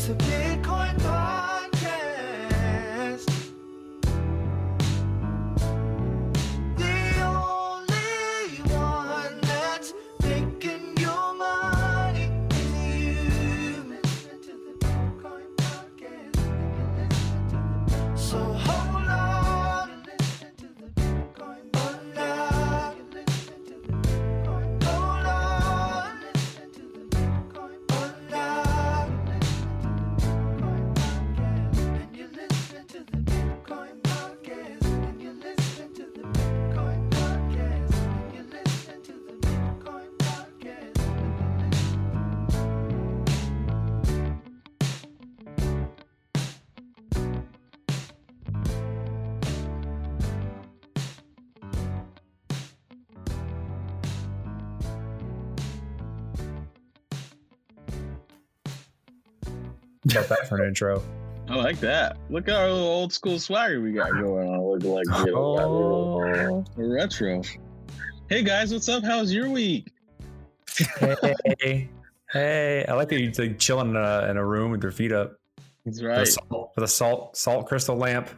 [0.00, 1.29] It's a Bitcoin podcast.
[60.12, 61.02] Got that for an intro.
[61.48, 62.16] I like that.
[62.30, 64.60] Look at our little old school swagger we got going on.
[64.60, 67.42] Look like you know, got a little Oh, retro.
[68.28, 69.02] Hey guys, what's up?
[69.04, 69.92] How's your week?
[71.58, 71.88] hey,
[72.30, 72.84] hey!
[72.88, 75.36] I like that you're like chilling in a, in a room with your feet up
[75.84, 76.20] That's with, right.
[76.22, 78.30] a salt, with a salt salt crystal lamp.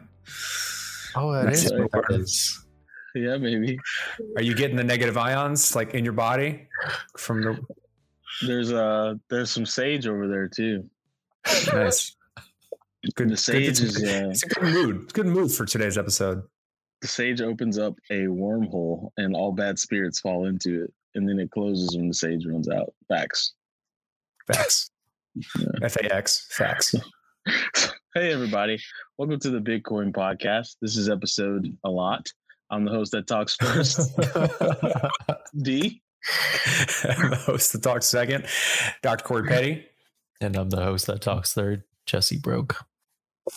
[1.15, 1.79] Oh, that That's is it.
[1.93, 2.65] what it is.
[3.15, 3.77] Yeah, maybe.
[4.35, 6.67] Are you getting the negative ions like in your body
[7.17, 7.59] from the
[8.45, 10.89] There's uh there's some sage over there too.
[11.73, 12.15] Nice?
[13.15, 13.29] Good.
[13.29, 15.01] The sage good, is uh, it's a good mood.
[15.03, 16.43] It's a good mood for today's episode.
[17.01, 21.39] the sage opens up a wormhole and all bad spirits fall into it, and then
[21.39, 22.93] it closes when the sage runs out.
[23.09, 23.53] Facts.
[24.51, 24.89] Facts.
[25.81, 26.47] F A X.
[26.49, 26.95] Facts.
[28.15, 28.79] hey everybody,
[29.17, 30.77] welcome to the Bitcoin podcast.
[30.81, 32.31] This is episode a lot.
[32.69, 34.17] I'm the host that talks first.
[35.61, 36.01] D.
[37.03, 38.45] I'm the host that talks second,
[39.01, 39.23] Dr.
[39.25, 39.85] Corey Petty.
[40.43, 42.75] And I'm the host that talks third, Jesse Broke.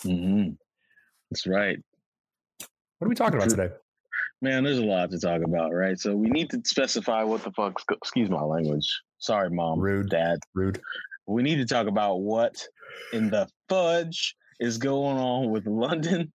[0.05, 0.51] Mm-hmm.
[1.29, 1.77] That's right.
[2.97, 3.71] What are we talking about today?
[4.41, 5.99] Man, there's a lot to talk about, right?
[5.99, 7.81] So we need to specify what the fuck.
[7.91, 8.87] Excuse my language.
[9.17, 10.09] Sorry, mom, Rude.
[10.09, 10.39] dad.
[10.55, 10.79] Rude.
[11.25, 12.55] We need to talk about what
[13.11, 16.31] in the fudge is going on with London.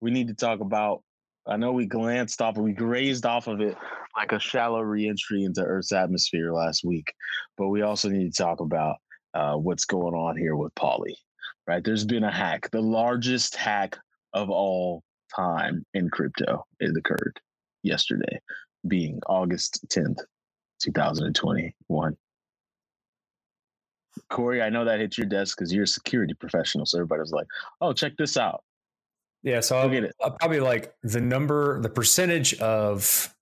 [0.00, 1.02] We need to talk about.
[1.46, 3.76] I know we glanced off, and we grazed off of it
[4.16, 7.12] like a shallow reentry into Earth's atmosphere last week,
[7.58, 8.96] but we also need to talk about
[9.34, 11.16] uh, what's going on here with Poly.
[11.66, 11.82] Right?
[11.82, 13.96] There's been a hack, the largest hack
[14.32, 15.02] of all
[15.34, 16.64] time in crypto.
[16.78, 17.40] It occurred
[17.82, 18.40] yesterday,
[18.86, 20.18] being August 10th,
[20.82, 22.16] 2021.
[24.30, 26.86] Corey, I know that hit your desk because you're a security professional.
[26.86, 27.46] So everybody was like,
[27.80, 28.62] oh, check this out.
[29.42, 30.14] Yeah, so I'll, get it.
[30.22, 33.34] I'll probably like the number, the percentage of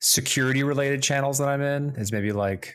[0.00, 2.74] security related channels that I'm in is maybe like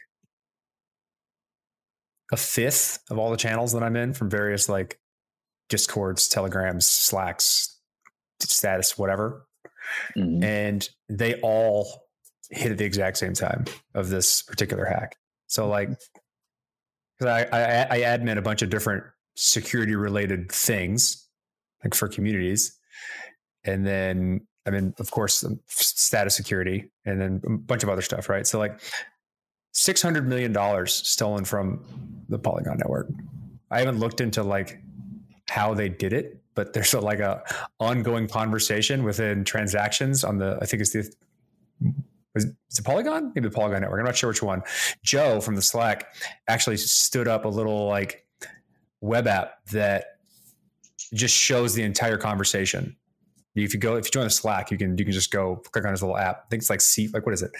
[2.31, 4.99] a fifth of all the channels that I'm in from various like
[5.69, 7.79] discords, telegrams, slacks,
[8.39, 9.45] status, whatever.
[10.15, 10.43] Mhm.
[10.43, 12.07] And they all
[12.49, 15.17] hit at the exact same time of this particular hack.
[15.47, 15.89] So like,
[17.17, 19.03] because I, I, I admin a bunch of different
[19.35, 21.27] security related things
[21.83, 22.77] like for communities.
[23.63, 28.01] And then I mean, of course, um, status security and then a bunch of other
[28.01, 28.47] stuff, right?
[28.47, 28.79] So like
[29.73, 31.83] six hundred million dollars stolen from
[32.29, 33.09] the Polygon network.
[33.69, 34.81] I haven't looked into like
[35.49, 37.43] how they did it, but there's a, like a
[37.79, 41.13] ongoing conversation within transactions on the I think it's the
[42.35, 42.45] is
[42.79, 43.31] it Polygon?
[43.35, 43.99] Maybe the Polygon network.
[43.99, 44.63] I'm not sure which one.
[45.03, 46.15] Joe from the Slack
[46.47, 48.25] actually stood up a little like
[49.01, 50.17] web app that
[51.13, 52.95] just shows the entire conversation.
[53.55, 55.85] If you go, if you join the Slack, you can you can just go click
[55.85, 56.45] on his little app.
[56.45, 57.51] I think it's like C, like what is it?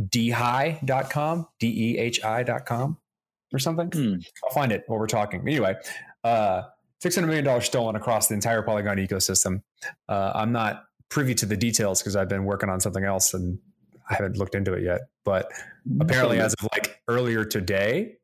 [0.00, 2.98] Dehi.com, D E H I.com
[3.52, 3.90] or something.
[3.90, 4.14] Hmm.
[4.44, 5.40] I'll find it while we're talking.
[5.40, 5.74] Anyway,
[6.24, 6.62] uh,
[7.02, 9.62] $600 million stolen across the entire Polygon ecosystem.
[10.08, 13.58] Uh, I'm not privy to the details because I've been working on something else and
[14.10, 15.02] I haven't looked into it yet.
[15.24, 15.50] But
[16.00, 18.16] apparently, as of like earlier today,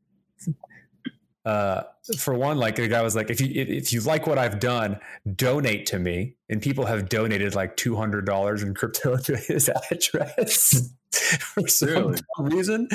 [1.45, 1.83] uh,
[2.19, 4.99] for one, like the guy was like, if you if you like what I've done,
[5.37, 9.71] donate to me, and people have donated like two hundred dollars in crypto to his
[9.91, 10.91] address
[11.41, 12.19] for some Really?
[12.39, 12.89] reason,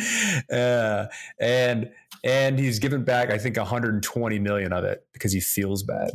[0.51, 1.05] uh,
[1.39, 1.91] and
[2.23, 5.39] and he's given back I think one hundred and twenty million of it because he
[5.39, 6.09] feels bad.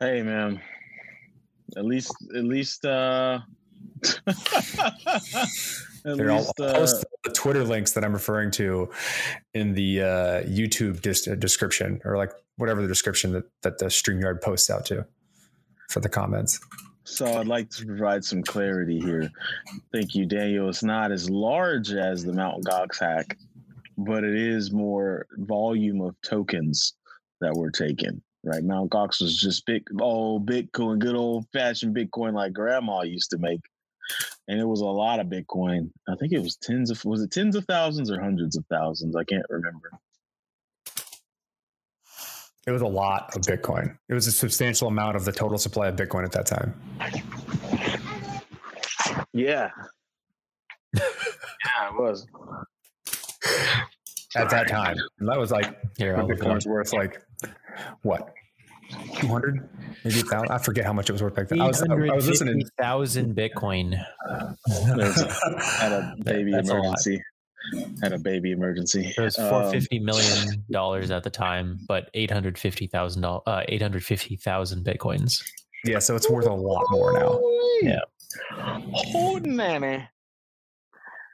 [0.00, 0.60] Hey, man.
[1.76, 3.40] At least, at least, uh,
[6.04, 8.90] at Here, I'll, least, I'll uh, post the Twitter links that I'm referring to
[9.54, 14.40] in the uh, YouTube dis- description or like whatever the description that, that the StreamYard
[14.42, 15.06] posts out to
[15.88, 16.60] for the comments.
[17.04, 19.30] So I'd like to provide some clarity here.
[19.92, 20.70] Thank you, Daniel.
[20.70, 23.36] It's not as large as the Mount Gox hack,
[23.98, 26.94] but it is more volume of tokens
[27.40, 28.22] that were taken.
[28.46, 33.30] Right, Mount Gox was just big, old Bitcoin, good old fashioned Bitcoin like Grandma used
[33.30, 33.60] to make,
[34.48, 35.90] and it was a lot of Bitcoin.
[36.08, 39.16] I think it was tens of was it tens of thousands or hundreds of thousands?
[39.16, 39.90] I can't remember.
[42.66, 43.96] It was a lot of Bitcoin.
[44.08, 46.74] It was a substantial amount of the total supply of Bitcoin at that time.
[49.32, 49.70] Yeah,
[50.94, 52.26] yeah, it was.
[54.36, 56.92] At that time, and that was like Here, when I'll look it Bitcoin was worth
[56.92, 57.22] like
[58.02, 58.32] what,
[59.18, 59.68] two hundred,
[60.04, 60.50] maybe a thousand.
[60.50, 61.60] I forget how much it was worth back then.
[61.60, 62.62] I was, I was listening.
[62.78, 63.94] Thousand Bitcoin.
[64.28, 67.22] Had a baby That's a emergency.
[68.02, 69.14] Had a baby emergency.
[69.16, 73.22] It was Um, four fifty million dollars at the time, but eight hundred fifty thousand
[73.22, 75.42] dollars, uh, eight hundred fifty thousand bitcoins.
[75.84, 77.40] Yeah, so it's worth a lot more now.
[77.82, 78.00] Yeah.
[79.14, 80.06] Oh, nanny.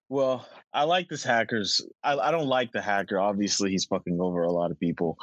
[0.08, 1.80] Well, I like this hacker's.
[2.02, 3.20] I, I don't like the hacker.
[3.20, 5.16] Obviously, he's fucking over a lot of people,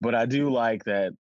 [0.00, 1.12] but I do like that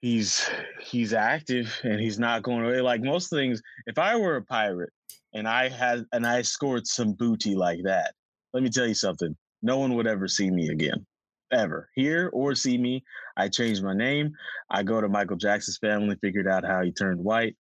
[0.00, 0.48] he's
[0.80, 2.80] he's active and he's not going away.
[2.80, 4.90] Like most things, if I were a pirate
[5.34, 8.14] and I had and I scored some booty like that,
[8.52, 9.36] let me tell you something.
[9.62, 11.06] No one would ever see me again,
[11.52, 13.02] ever hear or see me.
[13.36, 14.32] I changed my name.
[14.70, 17.56] I go to Michael Jackson's family, figured out how he turned white.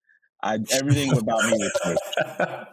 [0.43, 2.67] I everything about me would change.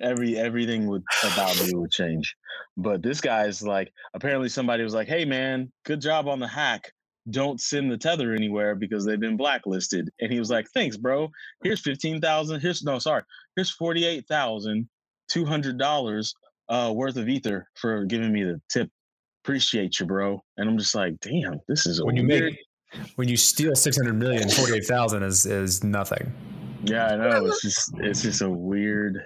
[0.00, 2.34] Every everything would about me would change.
[2.76, 6.90] But this guy's like, apparently somebody was like, "Hey man, good job on the hack.
[7.30, 11.30] Don't send the tether anywhere because they've been blacklisted." And he was like, "Thanks, bro.
[11.62, 12.60] Here's fifteen thousand.
[12.60, 13.22] Here's no, sorry.
[13.56, 14.88] Here's forty eight thousand
[15.28, 16.34] two hundred dollars
[16.68, 18.90] uh, worth of ether for giving me the tip.
[19.44, 22.58] Appreciate you, bro." And I'm just like, "Damn, this is a when you weird." make
[23.16, 26.30] when you steal 600 million 48,000 is is nothing.
[26.84, 27.46] Yeah, I know.
[27.46, 29.22] It's just it's just a weird.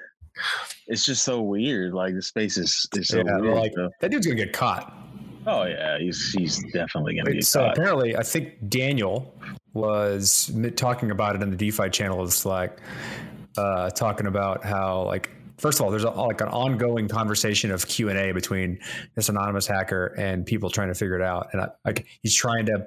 [0.87, 1.92] It's just so weird.
[1.94, 3.54] Like the space is is so Yeah, weird.
[3.54, 4.94] like- so- That dude's going to get caught.
[5.46, 7.78] Oh yeah, he's he's definitely gonna Wait, get so caught.
[7.78, 9.34] apparently, I think Daniel
[9.72, 12.78] was talking about it in the DeFi channel of Slack,
[13.56, 17.87] uh, talking about how like first of all, there's a, like an ongoing conversation of
[17.87, 18.78] Q and A between
[19.14, 22.66] this anonymous hacker and people trying to figure it out, and I, like he's trying
[22.66, 22.87] to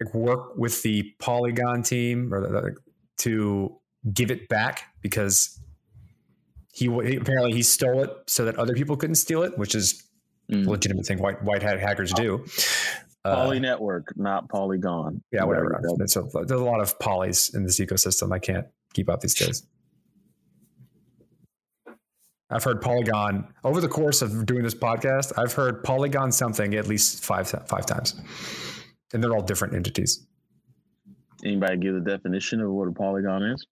[0.00, 2.76] like, work with the Polygon team or the,
[3.18, 3.76] to
[4.12, 5.60] give it back because.
[6.76, 10.02] He, he apparently he stole it so that other people couldn't steal it, which is
[10.52, 10.66] Mm.
[10.66, 12.44] legitimate thing white white hat hackers do.
[13.24, 15.22] Uh, Poly network, not Polygon.
[15.32, 15.78] yeah, whatever.
[15.80, 16.04] There you go.
[16.04, 18.30] It's a, there's a lot of polys in this ecosystem.
[18.32, 19.66] I can't keep up these days.
[22.50, 25.32] I've heard Polygon over the course of doing this podcast.
[25.38, 28.20] I've heard Polygon something at least five five times,
[29.14, 30.26] and they're all different entities.
[31.44, 33.66] Anybody give the definition of what a polygon is?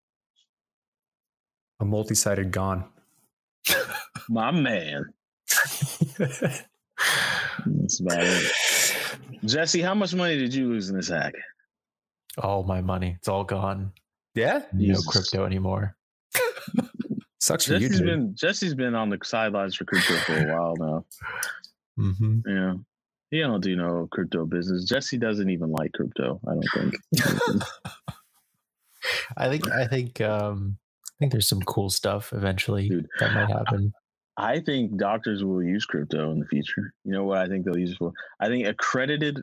[1.81, 2.85] A multi-sided gon.
[4.29, 5.05] My man.
[7.67, 8.53] That's about it.
[9.45, 11.35] Jesse, how much money did you lose in this hack?
[12.39, 13.93] All my money, it's all gone.
[14.35, 15.07] yeah, No Jesus.
[15.07, 15.97] crypto anymore.
[17.41, 17.81] sucks for you.
[17.81, 18.07] Jesse's dude.
[18.07, 21.05] been Jesse's been on the sidelines for crypto for a while now.
[21.99, 22.49] Mm-hmm.
[22.49, 22.75] Yeah.
[23.31, 24.85] He don't do no crypto business.
[24.85, 27.63] Jesse doesn't even like crypto, I don't think.
[29.37, 33.09] I think I think um I think there's some cool stuff eventually Dude.
[33.21, 33.93] that might happen.
[34.37, 36.95] I think doctors will use crypto in the future.
[37.05, 38.13] You know what I think they'll use it for?
[38.41, 39.43] I think accredited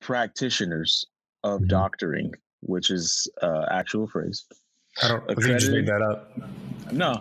[0.00, 1.06] practitioners
[1.44, 1.68] of Mhm.
[1.68, 4.46] doctoring, which is uh, actual phrase.
[5.02, 5.22] I don't.
[5.24, 6.92] I think you just made accredited- that up.
[6.92, 7.12] No,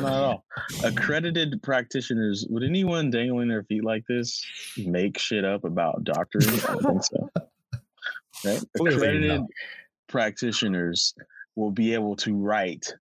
[0.00, 0.44] not at all.
[0.84, 2.46] Accredited practitioners.
[2.48, 4.44] Would anyone dangling their feet like this
[4.78, 6.48] make shit up about doctoring?
[6.48, 7.30] I don't think so.
[8.44, 8.62] Right?
[8.78, 9.42] Accredited
[10.06, 11.12] practitioners
[11.56, 12.94] will be able to write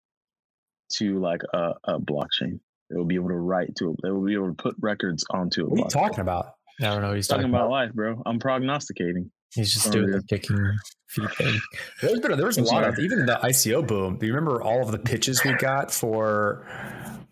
[0.93, 2.59] to like a, a blockchain.
[2.89, 3.97] They will be able to write to it.
[4.03, 6.53] They will be able to put records onto a What are you talking about?
[6.81, 7.71] I don't know he's talking talking about about.
[7.71, 8.21] life, bro.
[8.25, 9.29] I'm prognosticating.
[9.53, 10.57] He's just Oh, doing the kicking
[11.09, 11.59] feet thing.
[12.01, 14.17] There's been a, there was a I'm lot of even the ICO boom.
[14.17, 16.67] Do you remember all of the pitches we got for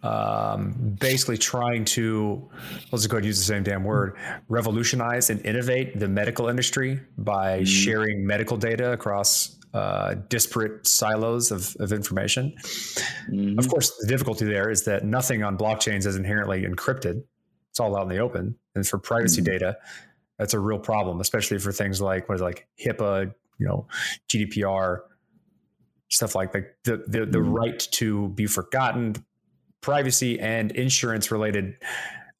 [0.01, 2.49] um, basically trying to
[2.91, 4.15] let's just go ahead and use the same damn word
[4.49, 7.67] revolutionize and innovate the medical industry by Mhm.
[7.67, 12.55] sharing medical data across uh, disparate silos of, of information.
[13.29, 13.59] Mhm.
[13.59, 17.23] Of course, the difficulty there is that nothing on blockchains is inherently encrypted.
[17.71, 19.45] It's all out in the open, and for privacy Mhm.
[19.45, 19.77] data,
[20.39, 23.85] that's a real problem, especially for things like what is it, like HIPAA, you know,
[24.29, 25.01] GDPR,
[26.09, 26.75] stuff like that.
[26.85, 27.53] The the, the Mhm.
[27.53, 29.15] right to be forgotten,
[29.81, 31.75] privacy and insurance related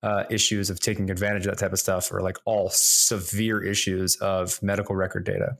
[0.04, 4.16] uh, issues of taking advantage of that type of stuff are like all severe issues
[4.18, 5.58] of medical record data.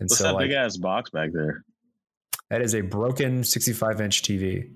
[0.00, 1.62] And What's so, that like, big ass box back there?
[2.48, 4.70] that is a broken 65 inch TV.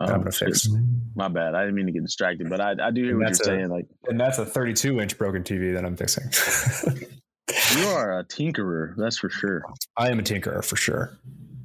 [0.00, 0.68] that I'm Um, gonna fix.
[1.14, 1.54] My bad.
[1.54, 3.40] I didn't mean to get distracted, but I, I do hear And what you're that's
[3.40, 3.68] a- saying.
[3.68, 6.24] Like And that's a 32 inch broken TV that I'm fixing.
[7.78, 9.62] you are a tinkerer, that's for sure.
[9.96, 11.16] I am a tinkerer for sure.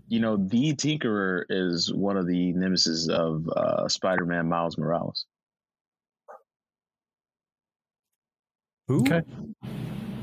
[0.08, 5.26] You know, the tinkerer is one of the nemesis of uh, Spider-Man Miles Morales.
[8.88, 9.02] Who?
[9.02, 9.22] Okay.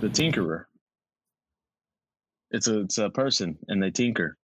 [0.00, 0.64] The tinkerer.
[2.50, 4.36] It's a it's a person, and they tinker.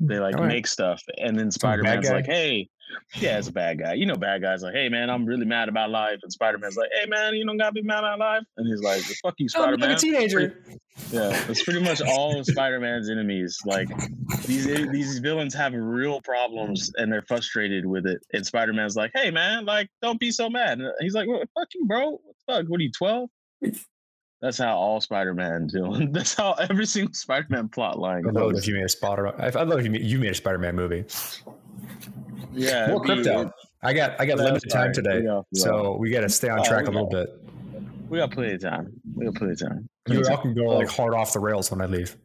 [0.00, 0.48] They like Alright.
[0.48, 2.68] make stuff, and then Spider Man's like, "Hey,
[3.16, 3.94] yeah, it's a bad guy.
[3.94, 6.76] You know, bad guys like, hey man, I'm really mad about life," and Spider Man's
[6.76, 9.48] like, "Hey man, you don't gotta be mad about life," and he's like, "Fuck you,
[9.48, 10.60] Spider Man." teenager.
[11.10, 13.58] Yeah, it's pretty much all of Spider Man's enemies.
[13.64, 13.88] Like
[14.46, 18.20] these eh, these villains have real problems and they're frustrated with it.
[18.32, 21.48] And Spider Man's like, "Hey man, like don't be so mad." And he's like, "What?
[21.54, 22.10] Fuck you, bro.
[22.10, 22.66] What the fuck?
[22.66, 23.30] What are you 12?
[24.42, 26.08] That's how all Spider Man do.
[26.10, 29.28] That's how every single Spider Man plot line I'd love if you made a Spider.
[29.40, 31.04] I'd love if you made, you made a Spider-Man movie.
[32.52, 33.50] Yeah, More crypto.
[33.82, 34.86] I got I got limited sorry.
[34.86, 37.26] time today, We got- so we got to stay on Oh, track a little got-
[37.26, 37.40] bit.
[38.10, 38.92] we got plenty of time.
[39.14, 39.78] We got plenty of time.
[39.78, 40.42] You Plenty of all time.
[40.42, 40.76] can go Oh.
[40.78, 42.16] like hard off the rails when I leave.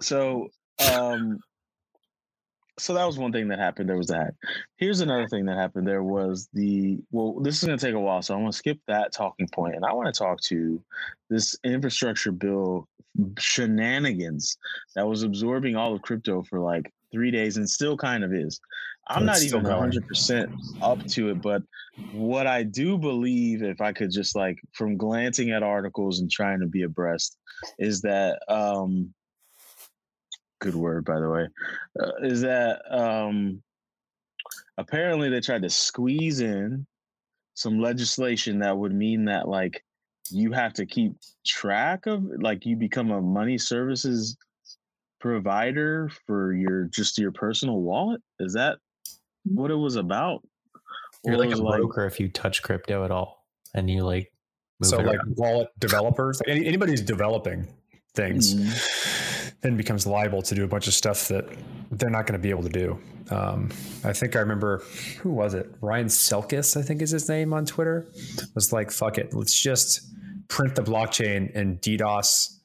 [0.00, 0.48] So,
[0.92, 1.38] um,
[2.80, 3.88] so that was one thing that happened.
[3.88, 4.34] There was that.
[4.76, 5.86] Here's another thing that happened.
[5.86, 7.38] There was the well.
[7.40, 9.76] This is going to take a while, so I'm going to skip that talking point,
[9.76, 10.82] and I want to talk to
[11.28, 12.88] this infrastructure bill
[13.38, 14.56] shenanigans
[14.94, 18.60] that was absorbing all of crypto for like three days, and still kind of is.
[19.08, 21.62] I'm not even 100 percent up to it, but
[22.12, 26.60] what I do believe, if I could just like from glancing at articles and trying
[26.60, 27.36] to be abreast,
[27.78, 29.12] is that um
[30.60, 31.46] good word by the way
[32.00, 33.62] uh, is that um
[34.78, 36.86] apparently they tried to squeeze in
[37.54, 39.84] some legislation that would mean that like
[40.30, 41.12] you have to keep
[41.44, 44.36] track of like you become a money services
[45.18, 48.78] provider for your just your personal wallet is that
[49.44, 50.42] what it was about
[51.24, 54.32] You're Or like a was broker if you touch crypto at all, and you like
[54.80, 55.34] move So it like around.
[55.36, 57.66] wallet developers, like any, anybody who's developing
[58.14, 59.29] things, Mm-hmm.
[59.62, 61.46] Then becomes liable to do a bunch of stuff that
[61.90, 62.98] they're not going to be able to do.
[63.30, 63.70] Um,
[64.04, 64.82] I think I remember
[65.20, 65.70] who was it?
[65.80, 68.08] Ryan Selkis, I think is his name on Twitter.
[68.54, 70.00] Was like, fuck it, let's just
[70.48, 72.56] print the blockchain and DDoS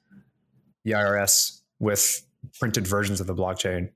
[0.85, 2.25] the IRS with
[2.59, 3.89] printed versions of the blockchain.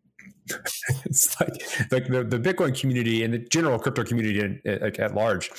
[1.05, 1.53] it's like
[1.91, 5.51] like the, the Bitcoin community and the general crypto community at, at large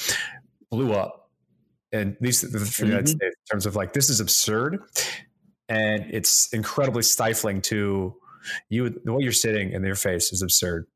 [0.70, 1.30] blew up,
[1.92, 3.08] and at least for the United Mhm.
[3.08, 4.80] States in terms of like this is absurd,
[5.70, 8.14] and it's incredibly stifling to
[8.68, 9.00] you.
[9.04, 10.86] The way you're sitting in their face is absurd.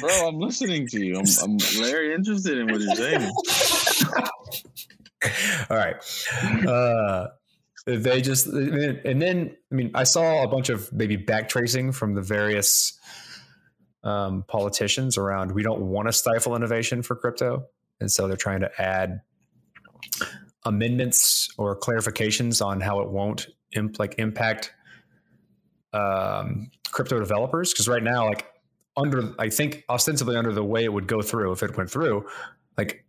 [0.00, 3.30] bro i'm listening to you i'm, I'm very interested in what you're saying
[5.70, 5.96] All right.
[6.66, 7.28] Uh,
[7.86, 12.22] they just, and then, I mean, I saw a bunch of maybe backtracing from the
[12.22, 12.98] various
[14.04, 17.66] um, politicians around we don't want to stifle innovation for crypto.
[18.00, 19.20] And so they're trying to add
[20.64, 24.72] amendments or clarifications on how it won't imp, like impact
[25.92, 27.72] um, crypto developers.
[27.72, 28.46] Because right now, like
[28.96, 32.26] under, I think ostensibly under the way it would go through, if it went through,
[32.76, 33.04] like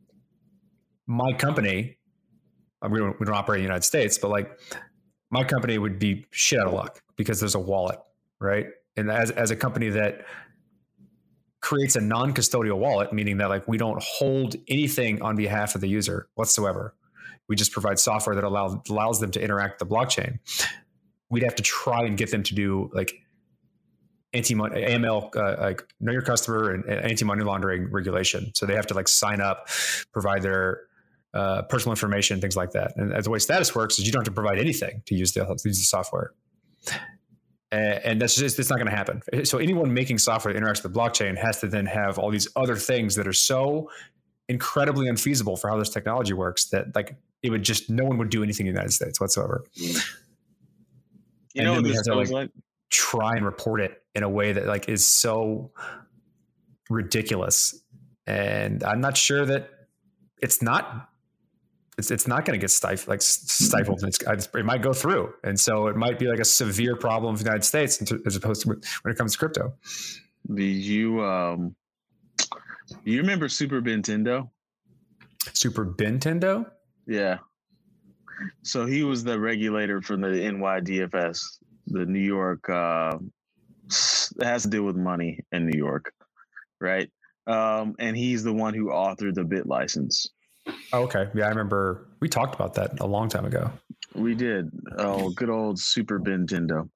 [1.07, 1.97] my company,
[2.81, 4.59] uh, we don't, we don't operate in the United States, but like
[5.29, 7.99] my company would be shit out of luck because there's a wallet,
[8.39, 8.67] right?
[8.95, 10.25] And as, as a company that
[11.61, 15.87] creates a non-custodial wallet, meaning that like we don't hold anything on behalf of the
[15.87, 16.93] user whatsoever.
[17.49, 20.39] We just provide software that allows allows them to interact with the blockchain.
[21.29, 23.13] We'd have to try and get them to do like
[24.33, 28.51] anti AML, uh, like know your customer and anti money laundering regulation.
[28.55, 29.67] So they have to like sign up,
[30.11, 30.81] provide their
[31.33, 32.93] uh, personal information, things like that.
[32.95, 35.45] And the way status works is you don't have to provide anything to use the,
[35.65, 36.31] use the software.
[37.71, 39.45] And, and that's just, it's not going to happen.
[39.45, 42.47] So anyone making software that interacts with the blockchain has to then have all these
[42.55, 43.89] other things that are so
[44.49, 48.29] incredibly unfeasible for how this technology works that like it would just, no one would
[48.29, 49.63] do anything in the United States whatsoever.
[49.75, 49.95] you
[51.55, 52.51] And know then what we this have to, like, like?
[52.89, 55.71] Try and report it in a way that like is so
[56.89, 57.81] ridiculous.
[58.27, 59.69] And I'm not sure that
[60.41, 61.09] it's not
[61.97, 64.03] it's, it's not going to get stifled like stifled.
[64.03, 64.19] It's,
[64.53, 65.33] it might go through.
[65.43, 68.61] And so it might be like a severe problem for the united states as opposed
[68.63, 69.73] to when it comes to crypto.
[70.53, 71.75] Do you um
[73.03, 74.49] you remember Super Nintendo?
[75.53, 76.65] super nintendo
[77.05, 77.39] Yeah.
[78.63, 81.39] So he was the regulator from the NYDFS,
[81.87, 83.17] the New York uh
[83.89, 86.13] it has to do with money in New York,
[86.79, 87.09] right?
[87.47, 90.27] Um and he's the one who authored the bit license.
[90.93, 93.71] Oh, okay yeah i remember we talked about that a long time ago
[94.15, 94.69] We did.
[94.99, 96.87] Oh, good old Super Nintendo.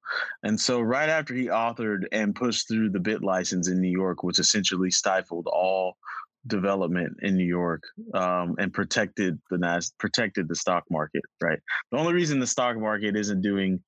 [0.44, 4.22] And so, right after he authored and pushed through the bit license in New York,
[4.22, 5.98] which essentially stifled all
[6.46, 7.82] development in New York
[8.14, 11.24] um, and protected the Nas- protected the stock market.
[11.42, 11.60] Right.
[11.92, 13.82] The only reason the stock market isn't doing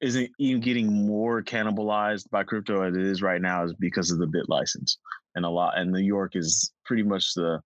[0.00, 4.18] isn't even getting more cannibalized by crypto as it is right now is because of
[4.18, 4.98] the bit license
[5.34, 5.78] and a lot.
[5.78, 7.60] And New York is pretty much the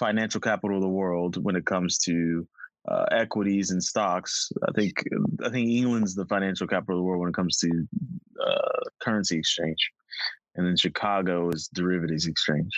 [0.00, 2.48] financial capital of the world when it comes to
[2.88, 4.50] uh, equities and stocks.
[4.66, 5.04] I think
[5.44, 7.70] I think England's the financial capital of the world when it comes to
[8.44, 9.78] uh, currency exchange,
[10.56, 12.70] and then Chicago is derivatives exchange.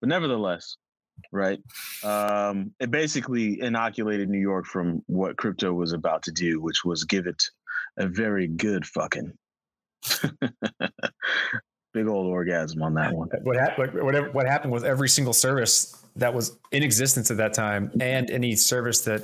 [0.00, 0.76] But nevertheless,
[1.32, 1.58] right?
[2.04, 7.04] Um, it basically inoculated New York from what crypto was about to do, which was
[7.04, 7.42] give it
[7.98, 9.32] a very good fucking.
[11.92, 13.28] Big old orgasm on that one.
[13.42, 14.00] What happened?
[14.00, 18.30] What, what happened with every single service that was in existence at that time, and
[18.30, 19.22] any service that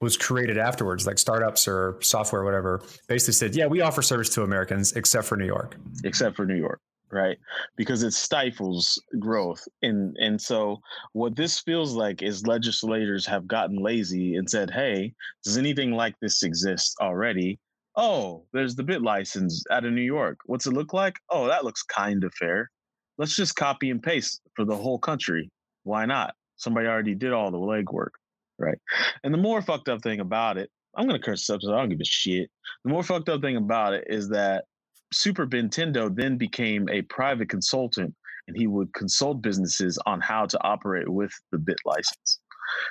[0.00, 4.30] was created afterwards, like startups or software, or whatever, basically said, "Yeah, we offer service
[4.30, 7.38] to Americans, except for New York." except for New York, right?
[7.76, 9.62] Because it stifles growth.
[9.82, 10.80] And and so
[11.12, 16.14] what this feels like is legislators have gotten lazy and said, "Hey, does anything like
[16.20, 17.58] this exist already?"
[17.94, 20.38] Oh, there's the bit license out of New York.
[20.46, 21.16] What's it look like?
[21.28, 22.70] Oh, that looks kind of fair.
[23.18, 25.50] Let's just copy and paste for the whole country.
[25.84, 26.34] Why not?
[26.56, 28.10] Somebody already did all the legwork,
[28.58, 28.78] right?
[29.24, 31.74] And the more fucked up thing about it, I'm gonna curse this episode.
[31.74, 32.50] I don't give a shit.
[32.84, 34.64] The more fucked up thing about it is that
[35.12, 38.14] Super Nintendo then became a private consultant
[38.48, 42.40] and he would consult businesses on how to operate with the bit license.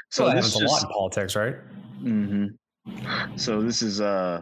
[0.10, 1.56] So So that this happens a lot just, in politics, right?
[2.04, 3.38] Mm-hmm.
[3.38, 4.42] so this is uh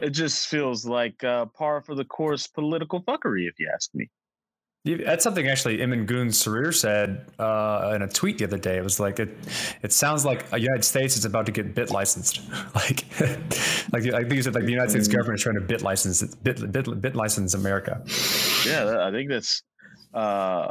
[0.00, 4.08] it just feels like uh par for the course political fuckery, if you ask me.
[4.84, 8.78] That's something actually Emin Gun Sirer said uh, in a tweet the other day.
[8.78, 9.30] It was like it.
[9.82, 12.40] It sounds like the United States is about to get bit licensed.
[12.74, 13.04] like,
[13.92, 16.22] like I think you said, like the United States government is trying to bit license
[16.36, 18.02] bit bit, bit license America.
[18.66, 19.62] Yeah, I think that's
[20.14, 20.70] uh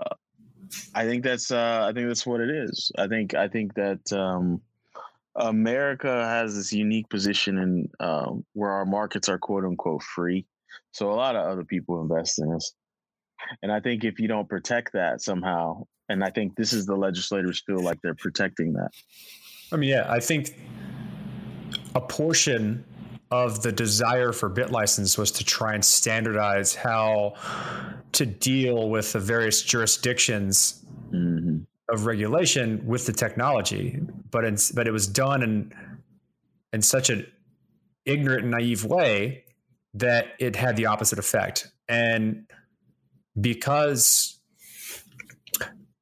[0.95, 2.91] I think that's uh I think that's what it is.
[2.97, 4.61] I think I think that um
[5.35, 10.45] America has this unique position in um where our markets are quote unquote free.
[10.91, 12.73] So a lot of other people invest in us.
[13.61, 16.95] And I think if you don't protect that somehow, and I think this is the
[16.95, 18.91] legislators feel like they're protecting that.
[19.71, 20.59] I mean, yeah, I think
[21.95, 22.85] a portion
[23.31, 27.33] of the desire for bit license was to try and standardize how
[28.13, 33.99] to deal with the various jurisdictions hmm of regulation with the technology,
[34.31, 35.73] but in, but it was done in
[36.73, 37.25] in such an
[38.05, 39.43] ignorant and naive way
[39.93, 41.71] that it had the opposite effect.
[41.87, 42.45] And
[43.39, 44.39] because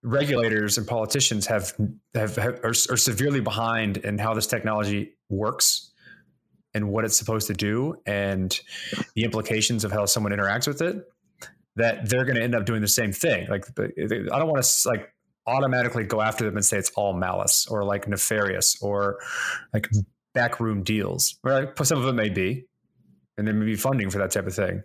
[0.04, 1.74] regulators and politicians have
[2.14, 5.92] have, have are, are severely behind in how this technology works
[6.74, 8.60] and what it's supposed to do and
[9.16, 10.98] the implications of how someone interacts with it
[11.78, 13.48] that they're going to end up doing the same thing.
[13.50, 15.12] Like i don't want to like
[15.48, 19.20] automatically go after them and say it's all malice or like nefarious or
[19.74, 19.88] like
[20.34, 21.38] backroom deals.
[21.44, 22.66] Or some of it may be
[23.38, 24.84] and there may be funding for that type of thing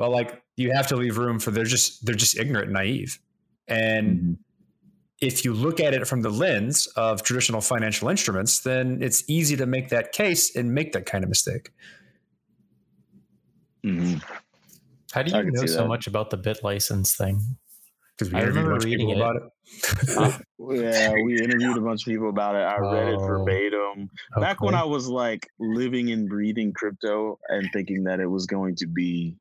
[0.00, 3.18] but like you have to leave room for they're just they're just ignorant and naive
[3.68, 4.36] and Mhm.
[5.20, 9.54] if you look at it from the lens of traditional financial instruments, then it's easy
[9.58, 11.70] to make that case and make that kind of mistake.
[13.84, 14.14] hmm
[15.12, 15.88] How do you know so that.
[15.88, 17.40] much about the bit license thing?
[18.16, 19.42] Because we I interviewed a remember bunch of people reading about it.
[20.82, 22.64] Yeah, we interviewed a bunch of people about it.
[22.74, 23.26] I read it Oh.
[23.26, 24.08] verbatim.
[24.36, 28.76] Back when I was like living and breathing crypto and thinking that it was going
[28.76, 29.36] to be,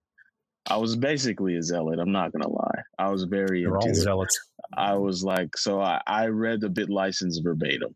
[0.67, 2.00] I was basically a zealot.
[2.00, 2.82] I'm not gonna lie.
[2.98, 4.39] I was very They're all zealots.
[4.76, 7.95] I was like, so I, I read the bit license verbatim.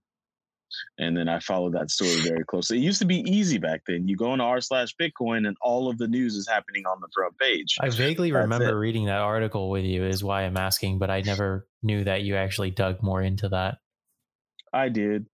[0.97, 2.77] And then I followed that story very closely.
[2.79, 4.07] It used to be easy back then.
[4.07, 7.07] You go into r slash Bitcoin and all of the news is happening on the
[7.13, 7.75] front page.
[7.79, 8.79] I vaguely That's remember it.
[8.79, 12.35] reading that article with you, is why I'm asking, but I never knew that you
[12.35, 13.77] actually dug more into that.
[14.73, 15.27] I did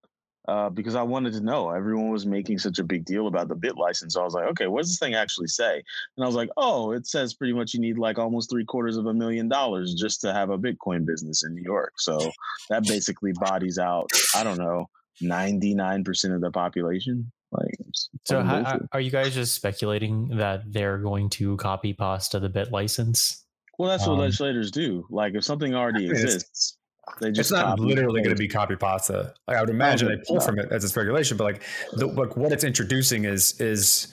[0.50, 1.70] uh, because I wanted to know.
[1.70, 4.16] Everyone was making such a big deal about the bit license.
[4.16, 5.76] So I was like, okay, what does this thing actually say?
[5.76, 8.98] And I was like, oh, it says pretty much you need like almost three quarters
[8.98, 11.94] of a million dollars just to have a Bitcoin business in New York.
[11.98, 12.32] So
[12.72, 14.90] that basically bodies out, I don't know,
[15.22, 17.32] 99% of the population.
[17.52, 17.78] Like,
[18.24, 22.72] So, how, are you guys just speculating that they're going to copy pasta the bit
[22.72, 23.46] license?
[23.78, 25.06] well, that's what um, legislators do.
[25.10, 26.79] Like, if something already I mean, it's- exists, they just
[27.22, 29.34] It's not literally going to be copy pasta.
[29.48, 32.08] Like I would imagine Okay, they pull from it as its regulation, but like, the,
[32.08, 34.08] like what it's introducing is is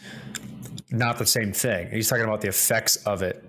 [0.90, 1.90] not the same thing.
[1.90, 3.44] He's talking about the effects of it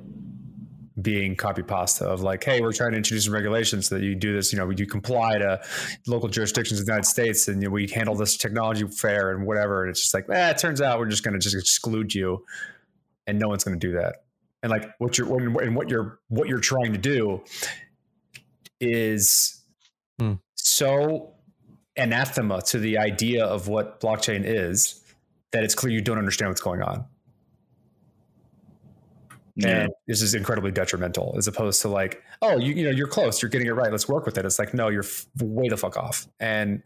[1.01, 4.15] being copy pasta of like, hey, we're trying to introduce some regulations so that you
[4.15, 5.61] do this, you know, you comply to
[6.07, 9.45] local jurisdictions in the United States and you know, we handle this technology fair and
[9.45, 9.83] whatever.
[9.83, 12.43] And it's just like, eh, it turns out we're just going to just exclude you
[13.27, 14.23] and no one's going to do that.
[14.63, 17.43] And like what you're and what you're what you're trying to do
[18.79, 19.61] is
[20.19, 20.33] Hmm.
[20.55, 21.33] so
[21.95, 25.01] anathema to the idea of what blockchain is
[25.51, 27.05] that it's clear you don't understand what's going on.
[29.55, 29.67] Yeah.
[29.83, 33.41] And this is incredibly detrimental as opposed to like, oh, you, you know, you're close,
[33.41, 33.91] you're getting it right.
[33.91, 34.45] Let's work with it.
[34.45, 36.27] It's like, no, you're f- way the fuck off.
[36.39, 36.83] And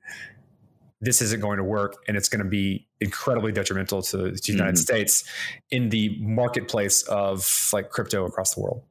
[1.01, 1.97] this isn't going to work.
[2.07, 4.79] And it's going to be incredibly detrimental to, to the United Mhm.
[4.79, 5.23] States
[5.71, 8.83] in the marketplace of like crypto across the world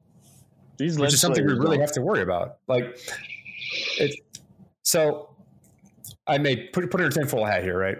[0.81, 2.57] These which is something we really don't- have to worry about.
[2.67, 2.97] Like,
[3.99, 4.19] it.
[4.81, 5.29] So,
[6.25, 7.97] I may put put in a tinfoil hat here, right?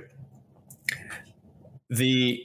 [1.91, 2.43] The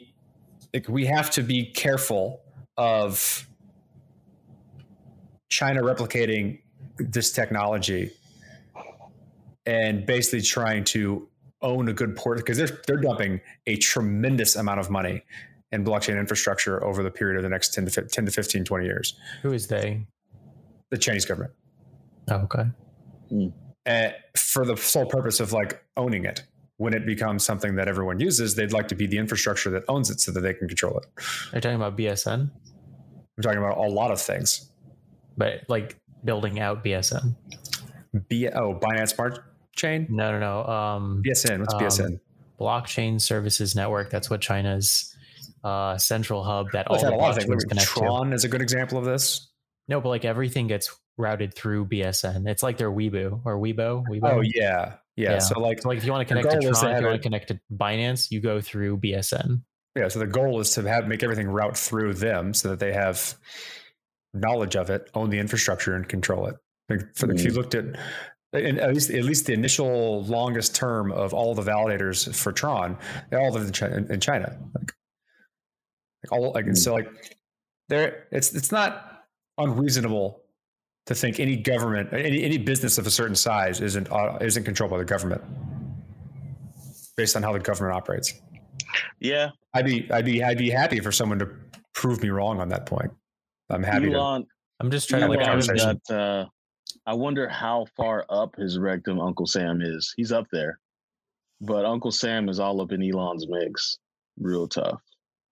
[0.74, 2.42] like we have to be careful
[2.76, 3.48] of
[5.48, 6.60] China replicating
[6.98, 8.10] this technology
[9.64, 11.26] and basically trying to
[11.62, 15.22] own a good port because they're they're dumping a tremendous amount of money
[15.72, 18.64] in blockchain infrastructure over the period of the next 10 to 15, 10 to 15
[18.64, 20.06] 20 years Who is they?
[20.90, 21.52] The Chinese government
[22.30, 23.52] Oh, okay.
[23.86, 26.42] uh, for the sole purpose of like owning it.
[26.78, 30.10] When it becomes something that everyone uses, they'd like to be the infrastructure that owns
[30.10, 31.06] it so that they can control it.
[31.52, 32.50] Are you talking about BSN?
[32.50, 34.70] I'm talking about a lot of things.
[35.38, 37.34] But like building out BSN?
[38.28, 39.42] B- oh, Binance Smart
[39.74, 40.06] Chain?
[40.10, 40.70] No, no, no.
[40.70, 41.60] Um, BSN.
[41.60, 42.20] What's Um, BSN?
[42.60, 44.10] blockchain services network.
[44.10, 45.14] That's what China's
[45.64, 47.48] uh, central hub that all I've the had a lot of things.
[47.48, 48.00] blockchains Like, connect to.
[48.00, 49.48] Tron is a good example of this.
[49.88, 52.48] No, but like everything gets routed through BSN.
[52.48, 54.04] It's like their Weibo or Weibo.
[54.08, 54.36] Weibo.
[54.36, 55.32] Oh yeah, yeah.
[55.32, 55.38] Yeah.
[55.38, 57.00] So like, So like if you want to connect to goal is to Tron, if
[57.00, 59.62] you want to connect to Binance, you go through BSN.
[59.96, 60.08] yeah.
[60.08, 63.34] So the goal is to have make everything route through them so that they have
[64.34, 66.56] knowledge of it, own the infrastructure, and control it.
[66.88, 67.56] Like, for, If you mm.
[67.56, 67.84] looked at
[68.52, 72.96] and at least at least the initial longest term of all the validators for Tron,
[73.30, 74.04] they all live in China.
[74.08, 74.56] In China.
[74.74, 74.92] Like,
[76.22, 76.76] like all like mm.
[76.76, 77.08] so like
[77.88, 79.15] there it's it's not
[79.58, 80.42] unreasonable
[81.06, 84.90] to think any government any any business of a certain size isn't uh, isn't controlled
[84.90, 85.42] by the government
[87.16, 88.34] based on how the government operates.
[89.20, 91.48] Yeah, I'd be I'd be I'd be happy for someone to
[91.94, 93.10] prove me wrong on that point.
[93.70, 94.44] I'm happy to.
[94.78, 96.00] I'm just trying to like Elon's Elon's conversation.
[96.08, 96.46] got, uh,
[97.06, 100.12] I wonder how far up his rectum Uncle Sam is.
[100.16, 100.78] He's up there,
[101.60, 103.98] but Uncle Sam is all up in Elon's mix.
[104.38, 105.00] Real tough.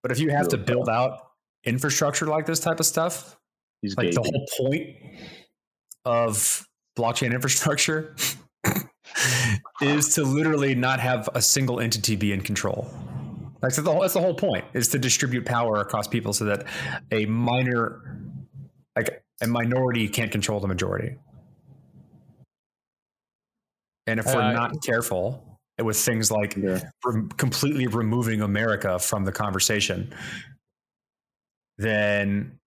[0.02, 1.28] But if you have to Real build out
[1.64, 3.38] infrastructure like this type of stuff,
[3.84, 4.96] He's like the whole point
[6.06, 6.66] of
[6.98, 8.16] blockchain infrastructure
[9.82, 12.88] is to literally not have a single entity be in control.
[13.60, 16.66] Like the whole, that's the whole point is to distribute power across people so that
[17.10, 18.22] a minor,
[18.96, 21.18] like a minority, can't control the majority.
[24.06, 26.80] And if we're Uh, not careful with things like Yeah.
[27.36, 30.14] completely removing America from the conversation,
[31.76, 32.58] then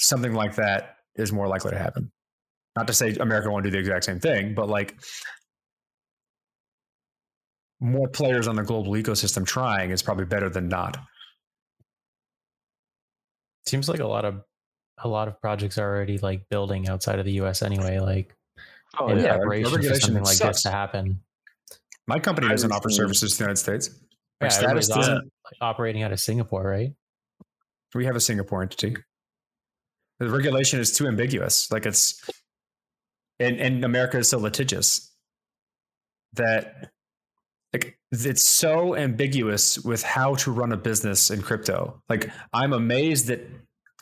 [0.00, 2.10] something like that is more likely to happen.
[2.76, 4.96] Not to say America won't do the exact same thing, but like
[7.80, 10.96] more players on the global ecosystem trying is probably better than not.
[13.66, 14.42] Seems like a lot of
[15.02, 18.34] a lot of projects are already like building outside of the US anyway, like
[18.98, 20.56] Oh, in yeah, our preparation for regulation something like sucks.
[20.58, 21.20] this to happen.
[22.08, 23.88] My company doesn't was offer services to the United States.
[24.40, 25.14] Yeah, Our status everybody's doesn't.
[25.44, 26.92] like, operating out of Singapore, right?
[27.94, 28.96] We have a Singapore entity.
[30.20, 31.70] The regulation is too ambiguous.
[31.72, 32.22] Like it's,
[33.38, 35.10] and and America is so litigious
[36.34, 36.90] that
[37.72, 42.02] like it's so ambiguous with how to run a business in crypto.
[42.08, 43.40] Like I'm amazed that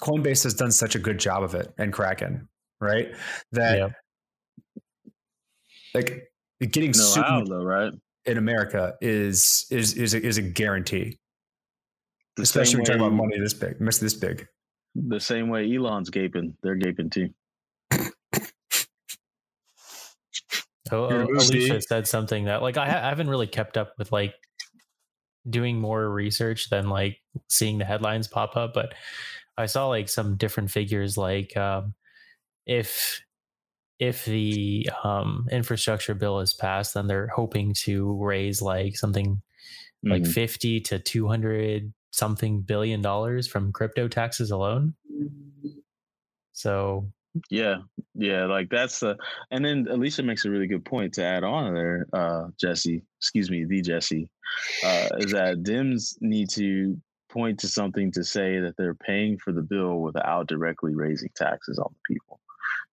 [0.00, 2.48] Coinbase has done such a good job of it and Kraken,
[2.80, 3.14] right?
[3.52, 3.88] That Yeah.
[5.94, 6.28] like
[6.60, 7.92] getting no sued how though, right?
[8.26, 11.16] in America is is is a, is a guarantee,
[12.36, 14.46] The especially when you're talking about money this big, miss this big.
[14.94, 17.30] The same way Elon's gaping, they're gaping too.
[20.90, 21.80] Oh, You're Alicia see.
[21.80, 24.34] said something that like I, I haven't really kept up with like
[25.48, 28.94] doing more research than like seeing the headlines pop up, but
[29.56, 31.94] I saw like some different figures like um,
[32.66, 33.20] if
[33.98, 39.42] if the um, infrastructure bill is passed, then they're hoping to raise like something
[40.04, 40.32] like Mhm.
[40.32, 44.94] 50 to 200 something billion dollars from crypto taxes alone.
[46.52, 47.08] So
[47.50, 47.78] Yeah,
[48.14, 49.16] yeah, like that's the.
[49.50, 53.02] And then Alicia makes a really good point to add on there, uh, Jesse.
[53.20, 54.28] Excuse me, the Jesse,
[54.84, 56.96] uh, is that Dems need to
[57.28, 61.78] point to something to say that they're paying for the bill without directly raising taxes
[61.78, 62.40] on the people,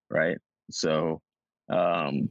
[0.09, 0.37] right?
[0.71, 1.21] So,
[1.69, 2.29] um,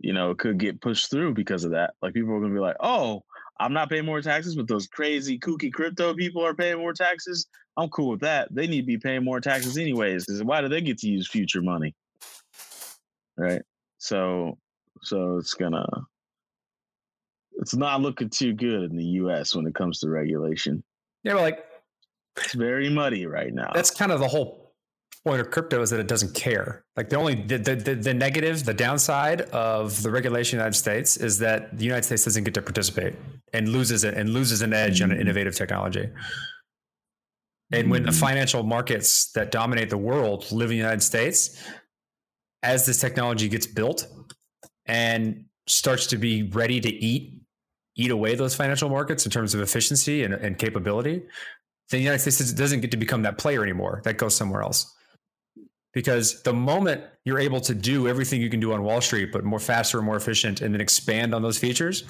[0.00, 1.94] you know, it could get pushed through because of that.
[2.02, 3.22] Like people are to be like, "Oh,
[3.60, 7.46] I'm not paying more taxes, but those crazy kooky crypto people are paying more taxes.
[7.76, 8.52] I'm cool with that.
[8.54, 10.24] They need to be paying more taxes anyways.
[10.26, 11.94] 'cause Why do they get to use future money?
[13.36, 13.62] Right.
[13.98, 14.58] So,
[15.02, 15.86] so it's gonna,
[17.58, 19.54] it's not looking too good in the U.S.
[19.54, 20.82] when it comes to regulation.
[21.22, 21.64] Yeah, but like
[22.36, 23.70] It's very muddy right now.
[23.74, 24.63] that's kind of the whole
[25.24, 26.84] point of crypto is that it doesn't care.
[26.96, 30.64] Like the only the, the, the, the negative, the downside of the regulation in the
[30.64, 33.14] United States is that the United States doesn't get to participate
[33.54, 35.20] and loses it and loses an edge on an Mhm.
[35.22, 36.08] innovative technology.
[37.72, 38.20] And when the Mhm.
[38.20, 41.58] financial markets that dominate the world live in the United States,
[42.62, 44.06] as this technology gets built
[44.86, 47.40] and starts to be ready to eat
[47.96, 51.22] eat away those financial markets in terms of efficiency and, and capability,
[51.90, 54.00] the United States doesn't get to become that player anymore.
[54.02, 54.92] That goes somewhere else.
[55.94, 59.44] Because the moment you're able to do everything you can do on Wall Street, but
[59.44, 62.04] more faster and more efficient, and then expand on those features,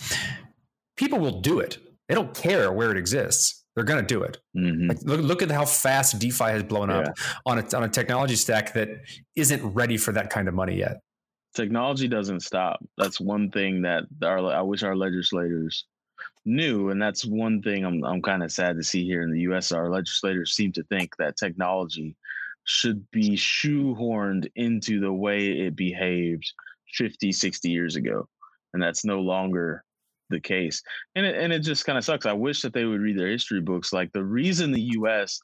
[0.97, 1.79] people will do it.
[2.09, 3.65] They don't care where it exists.
[3.75, 4.39] They're going to do it.
[4.57, 4.89] Mhm.
[4.89, 7.13] Like, look, look at how fast DeFi has blown up
[7.45, 8.89] on a, on a technology stack that
[9.37, 11.01] isn't ready for that kind of money yet.
[11.55, 12.85] technology doesn't stop.
[12.99, 15.85] That's one thing that our I wish our legislators
[16.45, 19.41] knew, and that's one thing I'm I'm kind of sad to see here in the
[19.43, 19.71] U.S.
[19.73, 22.17] Our legislators seem to think that technology
[22.65, 26.45] should be shoehorned into the way it behaved
[26.95, 28.29] 50, 60 years ago,
[28.73, 29.85] and that's no longer
[30.31, 30.83] the case.
[31.15, 32.27] And it, and it just kind of sucks.
[32.27, 33.93] I wish that they would read their history books.
[33.93, 35.41] Like the reason the U.S.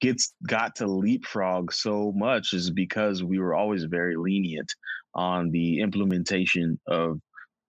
[0.00, 4.72] gets got to leapfrog so much is because we were always very lenient
[5.14, 7.20] on the implementation of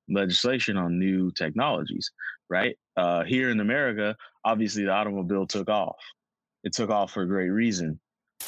[0.10, 2.12] legislation on new technologies,
[2.50, 2.78] right?
[2.98, 5.98] Uh, here in America, obviously the automobile took off.
[6.64, 8.00] It took off for a great reason.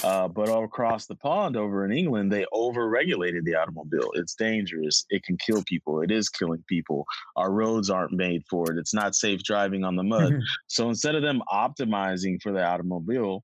[0.03, 4.11] Uh, but all across the pond over in England, they over-regulated the automobile.
[4.13, 5.05] It's dangerous.
[5.09, 6.01] It can kill people.
[6.01, 7.05] It is killing people.
[7.35, 8.77] Our roads aren't made for it.
[8.77, 10.39] It's not safe driving on the mud.
[10.67, 13.43] So instead of them optimizing for the automobile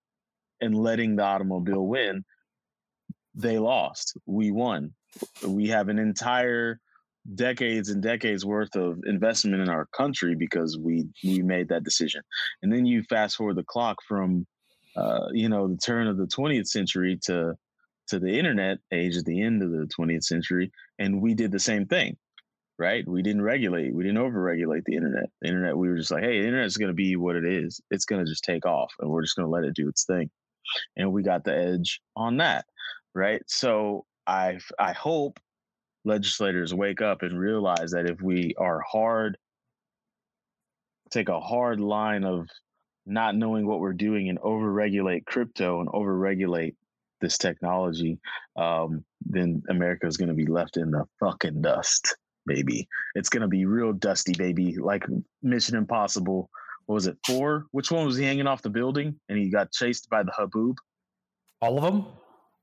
[0.60, 2.24] and letting the automobile win,
[3.34, 4.18] they lost.
[4.26, 4.94] We won.
[5.48, 6.80] We have an entire
[7.36, 12.22] decades and decades worth of investment in our country because we we made that decision.
[12.62, 14.46] And then you fast forward the clock from
[14.96, 17.54] uh, you know the turn of the 20th century to
[18.08, 21.60] to the internet age at the end of the 20th century, and we did the
[21.60, 22.18] same thing
[22.82, 23.08] right?
[23.08, 25.30] We didn't regulate, we didn't over-regulate the internet.
[25.42, 27.46] The internet, we were just like, hey, the internet is going to be what it
[27.46, 27.80] is.
[27.92, 30.04] It's going to just take off, and we're just going to let it do its
[30.06, 30.32] thing.
[30.98, 32.66] And we got the edge on that,
[33.14, 33.44] right?
[33.46, 35.40] So I I hope
[36.06, 39.38] legislators wake up and realize that if we are hard,
[41.12, 42.48] take a hard line of
[43.06, 46.76] not knowing what we're doing and over-regulate crypto and over-regulate
[47.20, 48.20] this technology,
[48.56, 52.88] um, then America is going to be left in the fucking dust baby.
[53.16, 54.78] It's gonna be real dusty, baby.
[54.78, 55.06] Like
[55.42, 56.50] Mission Impossible.
[56.86, 57.18] What was it?
[57.26, 57.68] Four?
[57.72, 60.78] Which one was he hanging off the building and he got chased by the haboob?
[61.62, 62.06] All of them?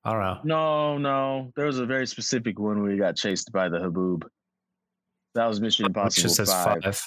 [0.05, 0.41] I don't know.
[0.45, 1.53] No, no.
[1.57, 4.25] There was a very specific one where he got chased by the haboob.
[5.35, 6.83] That was Mission Impossible just says five.
[6.83, 7.03] five.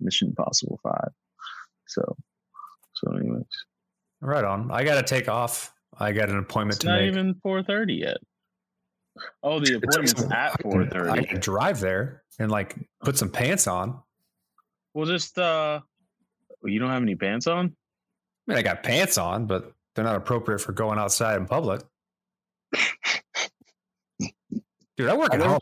[0.00, 1.10] Mission Impossible five.
[1.86, 2.16] So,
[3.04, 3.44] so anyways,
[4.20, 4.70] Right on.
[4.70, 5.72] I got to take off.
[5.98, 7.08] I got an appointment it's to not make.
[7.12, 8.16] even four thirty yet.
[9.42, 11.10] Oh, the appointment's at four thirty.
[11.10, 11.26] I thirty.
[11.28, 14.00] can drive there and like put some pants on.
[14.94, 15.80] Well, just uh,
[16.64, 17.66] you don't have any pants on.
[17.66, 17.70] I
[18.46, 21.82] mean, I got pants on, but they're not appropriate for going outside in public.
[24.96, 25.58] Dude, I work at home.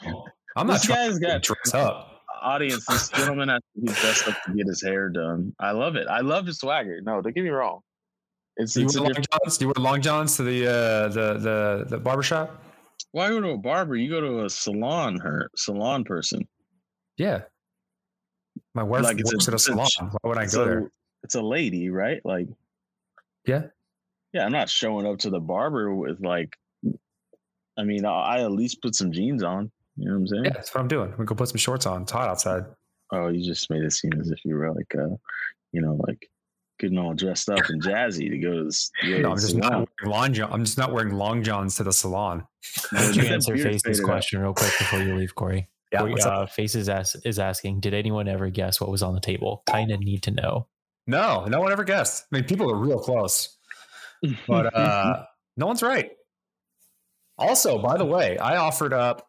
[0.56, 2.11] I'm not This trying guy's to got dress up.
[2.42, 5.54] Audience, this gentleman has to be dressed up to get his hair done.
[5.60, 6.06] I love it.
[6.08, 7.00] I love his swagger.
[7.02, 7.80] No, don't get me wrong.
[8.56, 9.28] It's, Do you, it's wear long different.
[9.42, 9.58] johns?
[9.58, 12.62] Do you wear long johns to the uh, the the the barbershop?
[13.12, 13.96] Why go to a barber?
[13.96, 15.18] You go to a salon.
[15.18, 16.46] Her salon person.
[17.16, 17.42] Yeah.
[18.74, 20.10] My wife Like it's a- works at a it's a- salon.
[20.20, 20.90] Why would I go a, there?
[21.22, 22.20] it's a lady, right?
[22.24, 22.48] Like,
[23.46, 23.64] Yeah.
[24.32, 24.44] yeah.
[24.44, 26.54] I'm not showing up to the barber with like.
[27.78, 29.70] I mean, I, I at least put some jeans on.
[29.96, 30.44] You know what I'm saying?
[30.46, 31.12] Yeah, that's what I'm doing.
[31.18, 32.02] We go put some shorts on.
[32.02, 32.64] It's hot outside.
[33.12, 35.14] Oh, you just made it seem as if you were like, uh,
[35.72, 36.28] you know, like
[36.78, 39.30] getting all dressed up and jazzy to go to the, s- to go to No,
[39.32, 39.70] I'm just salon.
[39.70, 40.52] not wearing long john.
[40.52, 42.46] I'm just not wearing long johns to the salon.
[42.90, 44.04] Why don't you answer Face's faded out.
[44.06, 45.68] question real quick before you leave, Corey?
[45.92, 49.14] Yeah, Corey, uh, Face is, ask, is asking, did anyone ever guess what was on
[49.14, 49.62] the table?
[49.66, 50.66] Kind of need to know.
[51.06, 52.24] No, no one ever guessed.
[52.32, 53.58] I mean, people are real close,
[54.48, 55.24] but uh,
[55.58, 56.12] no one's right.
[57.38, 59.28] Also, by the way, I offered up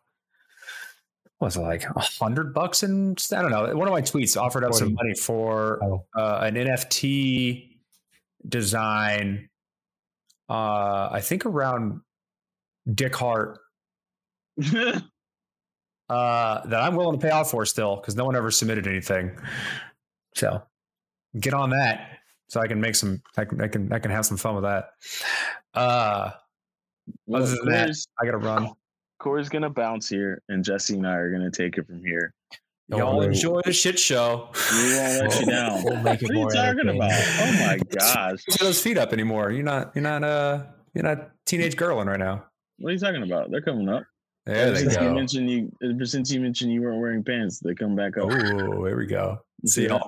[1.43, 3.75] was it like a hundred bucks and I don't know.
[3.75, 7.77] One of my tweets offered up some money for Oh, uh, an NFT
[8.47, 9.49] design.
[10.49, 12.01] Uh, I think around
[12.93, 13.59] Dick Hart
[14.73, 15.01] uh,
[16.09, 19.31] that I'm willing to pay off for still because no one ever submitted anything.
[20.35, 20.61] So
[21.39, 23.21] get on that so I can make some.
[23.37, 24.89] I can I can I can have some fun with that.
[25.73, 26.31] Uh,
[27.25, 28.71] Well, other than that, I gotta run.
[29.23, 32.33] Corey's gonna bounce here, and Jesse and I are gonna take it from here.
[32.89, 33.27] Don't Y'all worry.
[33.27, 34.49] enjoy the shit show.
[34.73, 35.83] We won't let you down.
[35.85, 37.11] we'll make it what are you talking about?
[37.11, 38.43] Oh my gosh!
[38.45, 39.51] Get those feet up anymore.
[39.51, 39.93] You're not.
[39.95, 40.23] You're not.
[40.23, 40.63] Uh.
[40.93, 42.45] You're not teenage girling right now.
[42.77, 43.49] What are you talking about?
[43.49, 44.03] They're coming up.
[44.45, 45.13] There ever they since you go.
[45.15, 48.25] mentioned you, ever since you mentioned you weren't wearing pants, they come back up.
[48.25, 49.39] Oh, there we go.
[49.65, 49.99] See Yeah.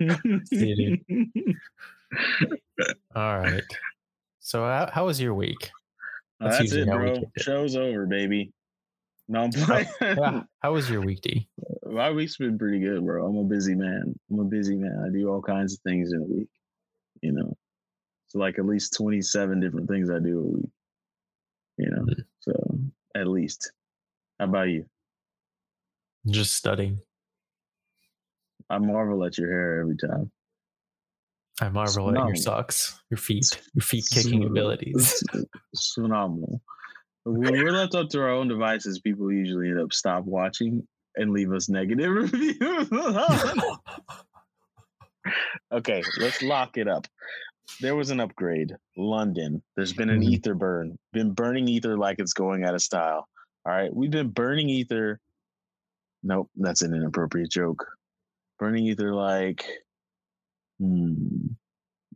[0.00, 0.44] y'all.
[0.46, 1.02] See
[3.14, 3.62] all right.
[4.40, 5.70] So how, how was your week?
[6.42, 7.20] That's That's it, bro.
[7.38, 8.52] Show's over, baby.
[9.28, 9.86] No, I'm playing.
[10.00, 11.48] Yeah, how was your week, D?
[11.86, 13.24] My week's been pretty good, bro.
[13.26, 14.14] I'm a busy man.
[14.30, 15.04] I'm a busy man.
[15.06, 16.48] I do all kinds of things in a week.
[17.22, 17.56] You know,
[18.28, 20.70] so like at least 27 different things I do a week.
[21.78, 22.24] You know, Mhm.
[22.40, 22.52] so
[23.14, 23.72] at least.
[24.40, 24.86] How about you?
[26.26, 27.00] Just studying.
[28.68, 30.30] I marvel at your hair every time.
[31.60, 35.22] I marvel at your socks, your feet, your feet kicking abilities.
[35.94, 36.60] Phenomenal.
[37.24, 40.86] When we're left up to our own devices, people usually end up stop watching
[41.16, 42.58] and leave us negative reviews.
[45.72, 47.06] okay, let's lock it up.
[47.80, 48.72] There was an upgrade.
[48.96, 49.62] London.
[49.76, 50.30] There's been an Mhm.
[50.30, 50.98] ether burn.
[51.12, 53.28] Been burning ether like it's going out of style.
[53.64, 53.94] All right.
[53.94, 55.20] We've been burning ether.
[56.24, 57.84] Nope, that's an inappropriate joke.
[58.58, 59.64] Burning ether like
[60.82, 61.46] hmm.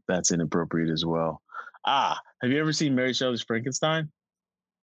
[0.08, 1.42] That's inappropriate as well.
[1.84, 4.08] Ah, have you ever seen Mary Shelley's Frankenstein?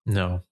[0.07, 0.43] No.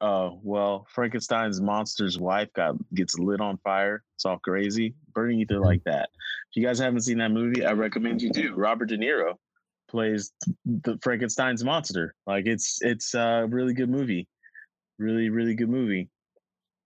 [0.00, 4.02] Oh, well, Frankenstein's monster's wife got gets lit on fire.
[4.16, 4.94] It's all crazy.
[5.14, 5.64] Burning ether Mhm.
[5.64, 6.10] like that.
[6.50, 8.54] If you guys haven't seen that movie, I recommend you do.
[8.54, 9.34] Robert De Niro
[9.88, 10.32] plays
[10.64, 12.14] the Frankenstein's monster.
[12.26, 14.28] Like it's it's a really good movie.
[14.98, 16.08] Really, really good movie.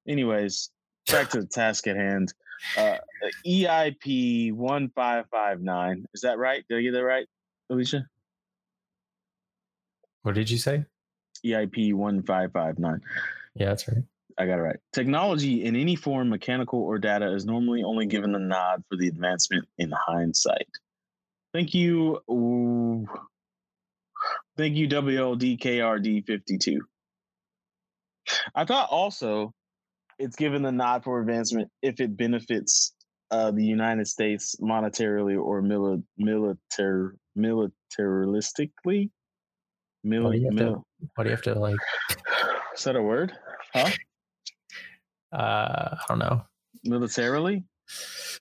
[0.07, 0.71] Anyways,
[1.11, 2.33] back to the task at hand.
[2.77, 2.99] Uh,
[3.47, 6.07] EIP one five five nine.
[6.15, 6.65] Is that right?
[6.69, 7.27] Did I get that right,
[7.71, 8.07] Alicia?
[10.23, 10.85] What did you say?
[11.45, 13.01] EIP one five five nine.
[13.55, 14.05] Yeah, that's right.
[14.39, 14.79] I got it right.
[14.93, 19.09] Technology in any form, mechanical or data, is normally only given a nod for the
[19.09, 20.69] advancement in hindsight.
[21.53, 22.21] Thank you.
[22.31, 23.09] Ooh.
[24.57, 26.79] Thank you, WLDKRD52.
[28.55, 29.55] I thought also
[30.19, 32.95] it's given the nod for advancement if it benefits
[33.31, 39.11] uh, the United States monetarily or mili- militar- militaristically.
[40.05, 40.83] Mil- Why do you have to-
[41.15, 41.77] What do you have to like?
[42.75, 43.33] is that a word?
[43.75, 43.91] Huh?
[45.33, 46.43] Uh, I don't know.
[46.85, 47.65] Militarily?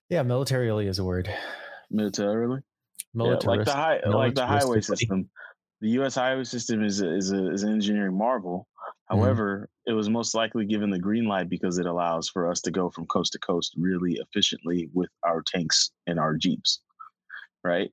[0.09, 1.29] Yeah, militarily is a word.
[1.91, 2.61] Militarily?
[3.13, 3.65] Yeah, like Militarist.
[3.65, 5.29] the high, like the highway system.
[5.81, 6.15] The U.S.
[6.15, 8.67] highway system is a, is a, is an engineering marvel.
[9.11, 9.19] Mhm.
[9.19, 12.71] However, it was most likely given the green light because it allows for us to
[12.71, 16.81] go from coast to coast really efficiently with our tanks and our jeeps,
[17.63, 17.91] right?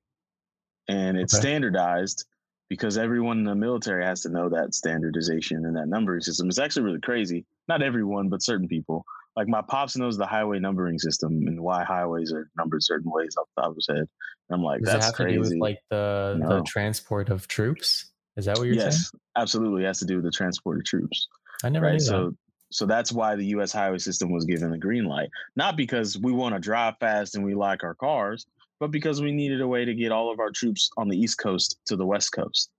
[0.87, 1.41] And it's Okay.
[1.41, 2.25] standardized
[2.69, 6.47] because everyone in the military has to know that standardization and that numbering system.
[6.49, 7.45] It's actually really crazy.
[7.67, 9.05] Not everyone, but certain people.
[9.35, 13.35] Like my pops knows the highway numbering system and why highways are numbered certain ways
[13.37, 13.97] off the top of his head.
[13.97, 14.07] And
[14.51, 15.31] I'm like, Does that's crazy.
[15.31, 16.47] to do with like the No.
[16.57, 18.11] the transport of troops?
[18.37, 18.91] Is that what you're yes, saying?
[18.93, 19.83] Yes, absolutely.
[19.83, 21.27] It has to do with the transport of troops.
[21.63, 21.93] I never right.
[21.93, 22.37] knew So that.
[22.71, 25.29] so that's why the US highway system was given the green light.
[25.55, 28.45] Not because we want to drive fast and we like our cars,
[28.79, 31.37] but because we needed a way to get all of our troops on the East
[31.39, 32.69] Coast to the West Coast,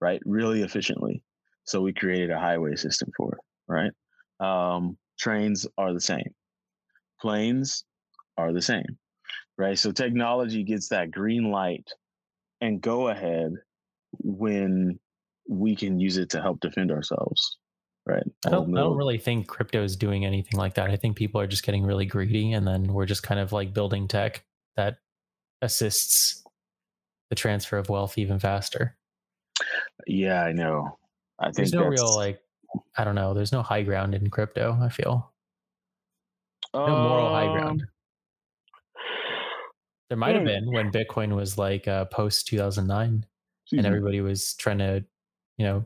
[0.00, 0.20] right?
[0.24, 1.22] Really efficiently.
[1.64, 3.92] So we created a highway system for it, right?
[4.40, 6.34] Um, trains are the same.
[7.20, 7.84] Planes
[8.36, 8.98] are the same.
[9.58, 9.78] Right.
[9.78, 11.86] So technology gets that green light
[12.60, 13.52] and go ahead
[14.18, 14.98] when
[15.48, 17.58] we can use it to help defend ourselves.
[18.06, 18.24] Right.
[18.46, 20.90] I don't, I don't really think crypto is doing anything like that.
[20.90, 23.74] I think people are just getting really greedy and then we're just kind of like
[23.74, 24.42] building tech
[24.76, 24.96] that
[25.60, 26.42] assists
[27.28, 28.96] the transfer of wealth even faster.
[30.06, 30.98] Yeah, I know.
[31.38, 32.40] I think There's no real like
[32.96, 35.32] I don't know, there's no high ground in crypto, I feel.
[36.74, 37.84] No moral high Um, ground.
[40.08, 40.46] There might have hmm.
[40.48, 43.24] been when Bitcoin was like uh, post 2009
[43.72, 45.04] and everybody was trying to,
[45.56, 45.84] you know,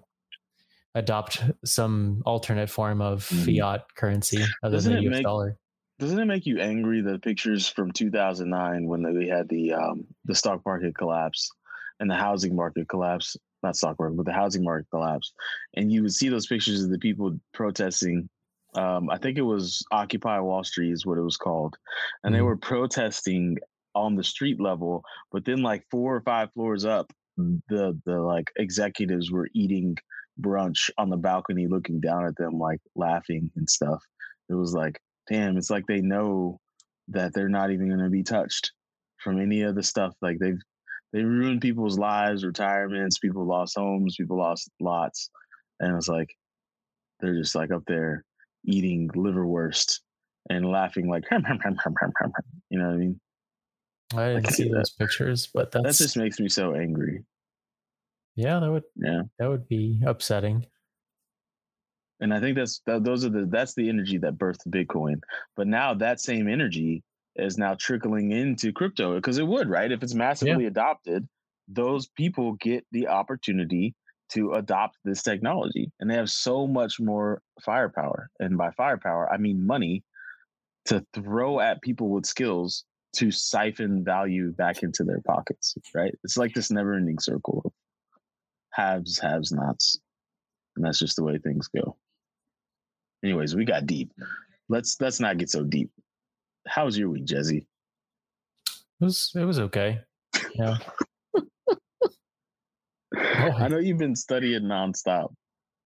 [0.94, 3.60] adopt some alternate form of Mhm.
[3.60, 5.58] fiat currency other Doesn't than the US make- dollar.
[5.98, 10.34] Doesn't it make you angry the pictures from 2009 when we had the um, the
[10.34, 11.50] stock market collapse
[12.00, 13.36] and the housing market collapse?
[13.64, 15.32] Not stock market, but the housing market collapse,
[15.74, 18.28] and you would see those pictures of the people protesting
[18.76, 21.76] um, I think it was Occupy Wall Street is what it was called,
[22.22, 22.44] and they Mhm.
[22.44, 23.58] were protesting
[23.94, 25.04] on the street level.
[25.30, 29.96] But then, like four or five floors up, the the like executives were eating
[30.40, 34.02] brunch on the balcony, looking down at them, like laughing and stuff.
[34.48, 36.60] It was like, damn, it's like they know
[37.08, 38.72] that they're not even going to be touched
[39.22, 40.14] from any of the stuff.
[40.20, 40.60] Like they've
[41.14, 45.30] they ruined people's lives, retirements, people lost homes, people lost lots,
[45.78, 46.34] and it's like
[47.20, 48.24] they're just like up there
[48.64, 50.00] eating liverwurst
[50.50, 53.20] and laughing like you know what I mean?
[54.12, 54.74] I didn't can see see that.
[54.78, 57.24] those pictures, but That just makes me so angry.
[58.34, 59.22] yeah, that would Yeah.
[59.38, 60.66] that would be upsetting.
[62.18, 65.20] And I think that's that, those are the that's the energy that birthed Bitcoin.
[65.54, 67.04] But now that same energy
[67.36, 69.90] is now trickling into crypto because it would, right?
[69.90, 71.26] If it's massively adopted,
[71.68, 73.94] those people get the opportunity
[74.30, 78.30] to adopt this technology and they have so much more firepower.
[78.40, 80.02] And by firepower, I mean money
[80.86, 82.84] to throw at people with skills
[83.16, 86.14] to siphon value back into their pockets, right?
[86.24, 87.72] It's like this never ending circle of
[88.72, 89.98] haves, haves nots.
[90.76, 91.96] And that's just the way things go.
[93.24, 94.12] Anyways, we got deep.
[94.68, 95.90] Let's let's not get so deep.
[96.66, 97.66] How was your week, Jesse?
[99.00, 100.00] It was it was okay.
[100.54, 100.76] Yeah.
[103.16, 105.32] I know you've been studying nonstop.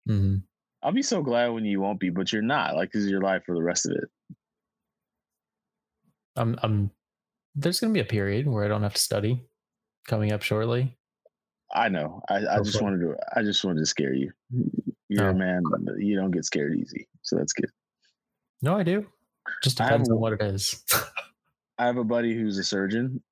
[0.07, 0.37] hmm
[0.83, 2.75] I'll be so glad when you won't be, but you're not.
[2.77, 4.05] Like this is your life for the rest of it.
[6.37, 6.91] I'm I'm
[7.55, 9.47] there's gonna be a period where I don't have to study
[10.07, 10.99] coming up shortly.
[11.75, 12.21] I know.
[12.29, 13.17] I, I just wanted to.
[13.35, 14.31] I just wanted to scare you.
[15.09, 15.63] You're Oh, a man.
[15.99, 17.71] You don't get scared easy, so that's good.
[18.63, 19.07] No, I do.
[19.63, 20.83] Just have depends on what it is.
[21.79, 23.23] I have a buddy who's a surgeon,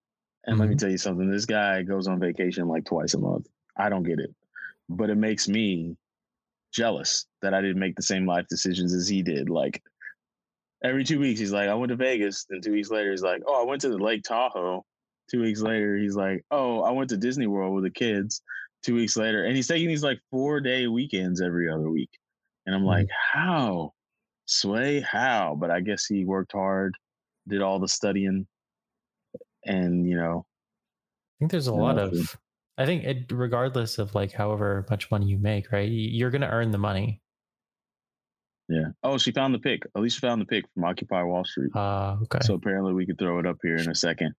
[0.46, 0.78] and let me Mhm.
[0.78, 1.30] tell you something.
[1.30, 3.46] This guy goes on vacation like twice a month.
[3.76, 4.34] I don't get it,
[4.88, 5.96] but it makes me
[6.72, 9.50] jealous that I didn't make the same life decisions as he did.
[9.50, 9.82] Like
[10.84, 13.42] every two weeks, he's like, "I went to Vegas," and two weeks later, he's like,
[13.46, 14.84] "Oh, I went to the Lake Tahoe."
[15.30, 18.42] Two weeks later, he's like, "Oh, I went to Disney World with the kids."
[18.82, 22.10] Two weeks later, and he's taking these like four day weekends every other week,
[22.66, 22.86] and I'm Mhm.
[22.86, 23.94] like, "How,
[24.52, 25.00] Sway?
[25.00, 26.94] How?" But I guess he worked hard,
[27.48, 28.46] did all the studying,
[29.64, 32.38] and you know, I think there's a lot that's of
[32.78, 35.88] I think it regardless of like however much money you make, right?
[35.90, 37.20] You're gonna earn the money.
[38.68, 38.88] yeah.
[39.02, 39.82] Oh, she found the pic.
[39.94, 41.70] Alicia found the pick from Occupy Wall Street.
[41.74, 42.38] Uh okay.
[42.42, 44.34] So apparently we could throw it up here in a second.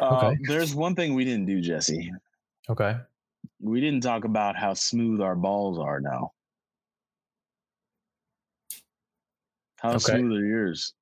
[0.00, 0.38] Uh, Okay.
[0.48, 2.10] There's one thing we didn't do, Jesse.
[2.68, 2.96] okay.
[3.60, 6.32] We didn't talk about how smooth our balls are now.
[9.82, 10.12] How Okay.
[10.12, 10.94] smooth are yours?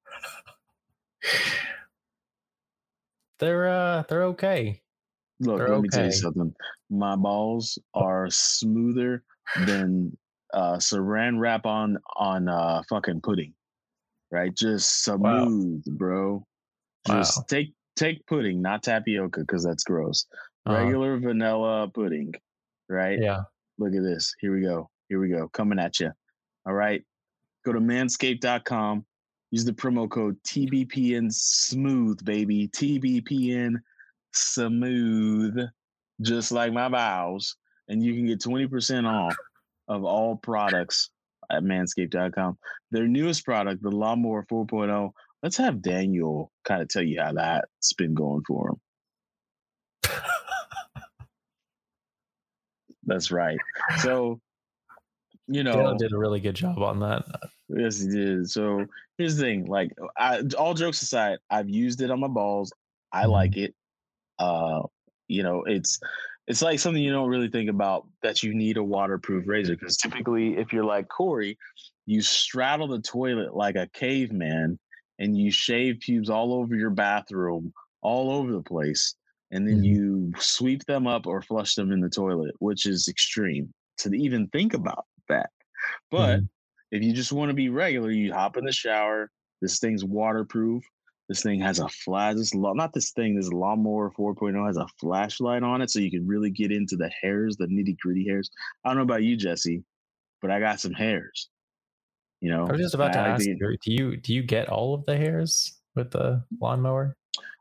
[3.39, 4.81] They're uh they're okay.
[5.41, 6.55] Look, They're let me tell you something.
[6.89, 9.23] My balls are smoother
[9.67, 10.17] than
[10.55, 13.55] uh, saran wrap on on uh, fucking pudding.
[14.31, 15.45] Right, just Wow.
[15.47, 16.47] smooth, bro.
[17.07, 17.45] Just Wow.
[17.49, 20.25] take take pudding, not tapioca, because that's gross.
[20.67, 22.33] Uh, Regular vanilla pudding,
[22.89, 23.19] right?
[23.21, 23.41] yeah.
[23.79, 24.35] Look at this.
[24.41, 24.89] Here we go.
[25.09, 25.49] Here we go.
[25.49, 26.13] Coming at you.
[26.67, 27.03] All right.
[27.65, 29.05] Go to manscaped.com.
[29.51, 32.69] Use the promo code TBPN smooth, baby.
[32.69, 33.77] TBPN
[34.33, 35.59] smooth,
[36.21, 37.57] just like my bowels.
[37.89, 39.35] And you can get 20% off
[39.89, 41.11] of all products
[41.51, 42.57] at manscaped.com.
[42.93, 45.11] Their newest product, the Lawnmower 4.0.
[45.43, 48.81] Let's have Daniel kind of tell you how that's been going for him.
[53.05, 53.59] That's right.
[53.99, 54.41] So,
[55.51, 57.25] you know, Dale did a really good job on that.
[57.69, 58.51] Yes, he did.
[58.51, 58.87] So
[59.19, 62.73] here's the thing: like, I, all jokes aside, I've used it on my balls.
[63.13, 63.31] I Mhm.
[63.31, 63.75] like it.
[64.39, 64.83] Uh,
[65.29, 66.01] you know, it's
[66.47, 69.97] it's like something you don't really think about that you need a waterproof razor because
[69.97, 71.57] typically, if you're like Corey,
[72.07, 74.79] you straddle the toilet like a caveman
[75.19, 77.73] and you shave pubes all over your bathroom,
[78.03, 79.15] all over the place,
[79.51, 79.85] and then Mhm.
[79.85, 84.49] you sweep them up or flush them in the toilet, which is extreme to even
[84.49, 85.51] think about that.
[86.11, 86.49] But Mhm.
[86.91, 89.31] if you just want to be regular, you hop in the shower.
[89.61, 90.85] This thing's waterproof.
[91.29, 92.35] This thing has a flash.
[92.35, 93.37] This law, not this thing.
[93.37, 97.09] This lawnmower 4.0 has a flashlight on it, so you can really get into the
[97.23, 98.51] hairs, the nitty gritty hairs.
[98.85, 99.85] I don't know about you, Jesse,
[100.43, 101.49] but I got some hairs.
[102.41, 104.95] You know, I was just about to I ask do you do you get all
[104.95, 107.17] of the hairs with the lawnmower?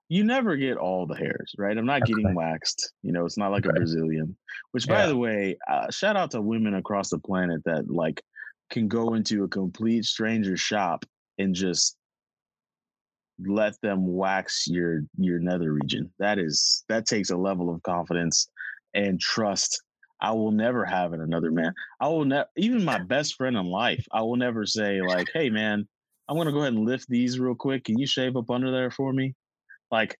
[0.10, 1.78] You never get all the hairs, right?
[1.78, 2.93] I'm not getting waxed.
[3.03, 4.36] You know, it's not like a Brazilian.
[4.72, 8.22] Which, by the way, uh, shout out to women across the planet that like
[8.70, 11.05] can go into a complete stranger's shop
[11.38, 11.95] and just
[13.47, 16.12] let them wax your your nether region.
[16.20, 18.49] That is that takes a level of confidence
[18.93, 19.82] and trust
[20.22, 21.74] I will never have it another man.
[22.01, 25.49] I will never, even my best friend in life, I will never say, like, hey,
[25.49, 25.88] man,
[26.28, 27.86] I'm to go ahead and lift these real quick.
[27.86, 29.34] Can you shave up under there for me?
[29.92, 30.18] Like,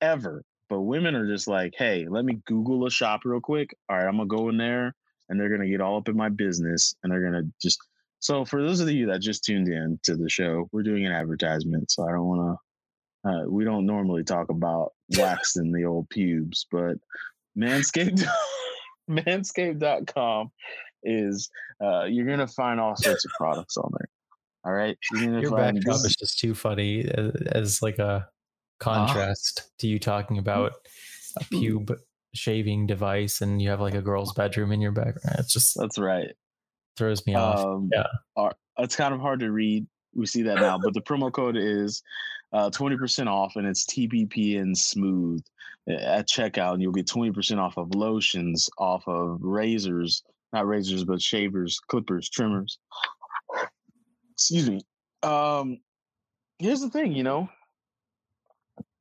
[0.00, 0.44] ever.
[0.70, 3.74] But women are just like, hey, let me Google a shop real quick.
[3.88, 4.94] All right, I'm going to go in there
[5.28, 7.78] and they're going to get all up in my business and they're going to just.
[8.20, 11.12] So, for those of you that just tuned in to the show, we're doing an
[11.12, 11.90] advertisement.
[11.90, 12.58] So, I don't want
[13.24, 16.96] to, uh, we don't normally talk about waxing the old pubes, but
[17.58, 18.24] Manscaped.
[19.10, 20.50] manscaped.com
[21.02, 21.50] is
[21.82, 24.08] uh, you're gonna find all sorts of products on there.
[24.64, 28.26] All right, you're Your find backdrop is just too funny as, as like a
[28.80, 30.72] contrast to you talking about
[31.38, 31.96] a pube
[32.34, 35.38] shaving device and you have like a girl's bedroom in your background.
[35.38, 36.32] It just that's right.
[36.96, 37.64] throws me off.
[37.64, 38.06] Um, Yeah.
[38.36, 39.86] are- it's kind of hard to read.
[40.14, 42.02] We see that now, but the promo code is
[42.52, 45.42] uh, 20% off, and it's TBP and smooth
[45.88, 50.22] uh, at checkout, and you'll get 20% off of lotions, off of razors,
[50.52, 52.78] not razors, but shavers, clippers, trimmers.
[54.34, 54.80] Excuse me.
[55.22, 55.78] Um,
[56.58, 57.48] here's the thing, you know,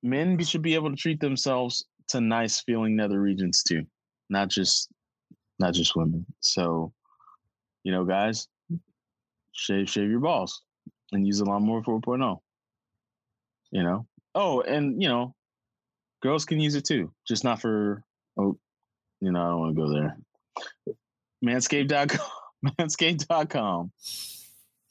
[0.04, 3.86] men should be able to treat themselves to nice feeling nether regions too,
[4.30, 4.90] not just
[5.60, 6.26] not just women.
[6.42, 6.94] So,
[7.84, 8.48] you know, guys,
[9.54, 10.62] shave shave your balls
[11.12, 12.40] and use a lawnmower 4.0.
[13.72, 14.06] You know.
[14.36, 15.34] Oh, and you know,
[16.22, 18.04] girls can use it too, just not for
[18.38, 18.58] oh,
[19.22, 20.18] you know, I don't want to go there.
[21.46, 22.28] Manscaped.com.
[22.80, 23.92] Manscaped.com.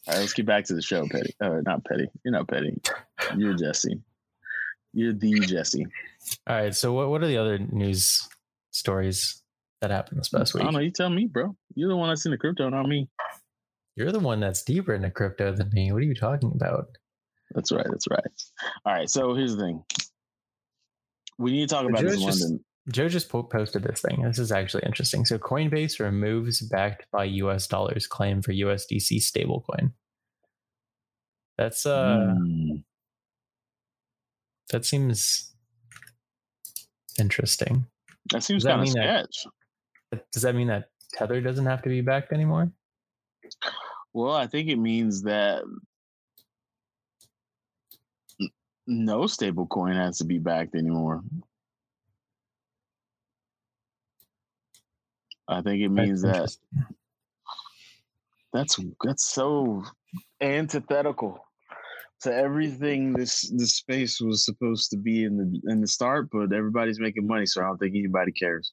[0.09, 1.35] All right, let's get back to the show, Petty.
[1.41, 2.09] Uh, not Petty.
[2.25, 2.81] You're not Petty.
[3.37, 4.01] You're Jesse.
[4.93, 5.87] You're the Jesse.
[6.47, 6.75] All right.
[6.75, 8.29] So what what are the other news
[8.73, 9.43] stories
[9.81, 10.65] that happened this past I week?
[10.65, 10.81] don't know.
[10.81, 11.57] You tell me, bro.
[11.75, 13.09] You're the one that's in the crypto, not me.
[13.97, 15.93] You're the one that's deeper into crypto than me.
[15.93, 16.87] What are you talking about?
[17.55, 17.87] That's right.
[17.89, 18.25] That's right.
[18.87, 19.09] All right.
[19.11, 19.85] So here's the thing.
[21.39, 22.65] We need to talk So about this just- London.
[22.91, 24.23] Joe just posted this thing.
[24.23, 25.25] This is actually interesting.
[25.25, 29.93] So Coinbase removes backed by US dollars claim for USDC stablecoin.
[31.57, 32.83] That's uh Mm.
[34.73, 35.55] That seems
[37.19, 37.87] interesting.
[38.33, 39.47] That seems kind of mean that- sketch.
[40.33, 42.71] Does that mean that Tether doesn't have to be backed anymore?
[44.13, 45.63] Well, I think it means that
[48.87, 51.23] no stable coin has to be backed anymore.
[55.49, 56.87] I think it means That's that
[58.53, 59.83] that's that's so
[60.41, 61.45] antithetical
[62.23, 66.53] to everything this this space was supposed to be in the in the start, but
[66.53, 68.73] everybody's making money, so I don't think anybody cares.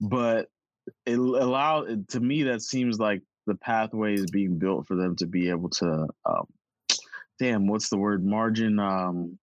[0.00, 0.48] But
[1.04, 5.26] it allow to me that seems like the pathway is being built for them to
[5.26, 6.46] be able to um,
[7.38, 9.38] damn what's the word margin um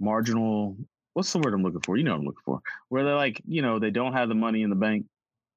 [0.00, 0.76] marginal
[1.14, 3.40] what's the word i'm looking for you know what i'm looking for where they're like
[3.46, 5.06] you know they don't have the money in the bank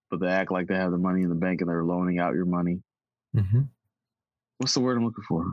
[0.10, 2.34] but they act like they have the money in the bank and they're loaning out
[2.34, 2.82] your money
[3.36, 3.68] Mhm.
[4.62, 5.46] What's the word i'm looking for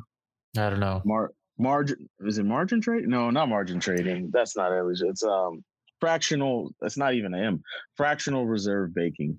[0.57, 1.03] I don't know.
[1.05, 3.07] Mar margin is it margin trade?
[3.07, 4.31] No, not margin trading.
[4.33, 4.85] That's not it.
[5.03, 5.65] It's um
[6.01, 6.71] fractional.
[6.81, 7.63] That's not even a M.
[7.97, 9.39] Fractional reserve banking.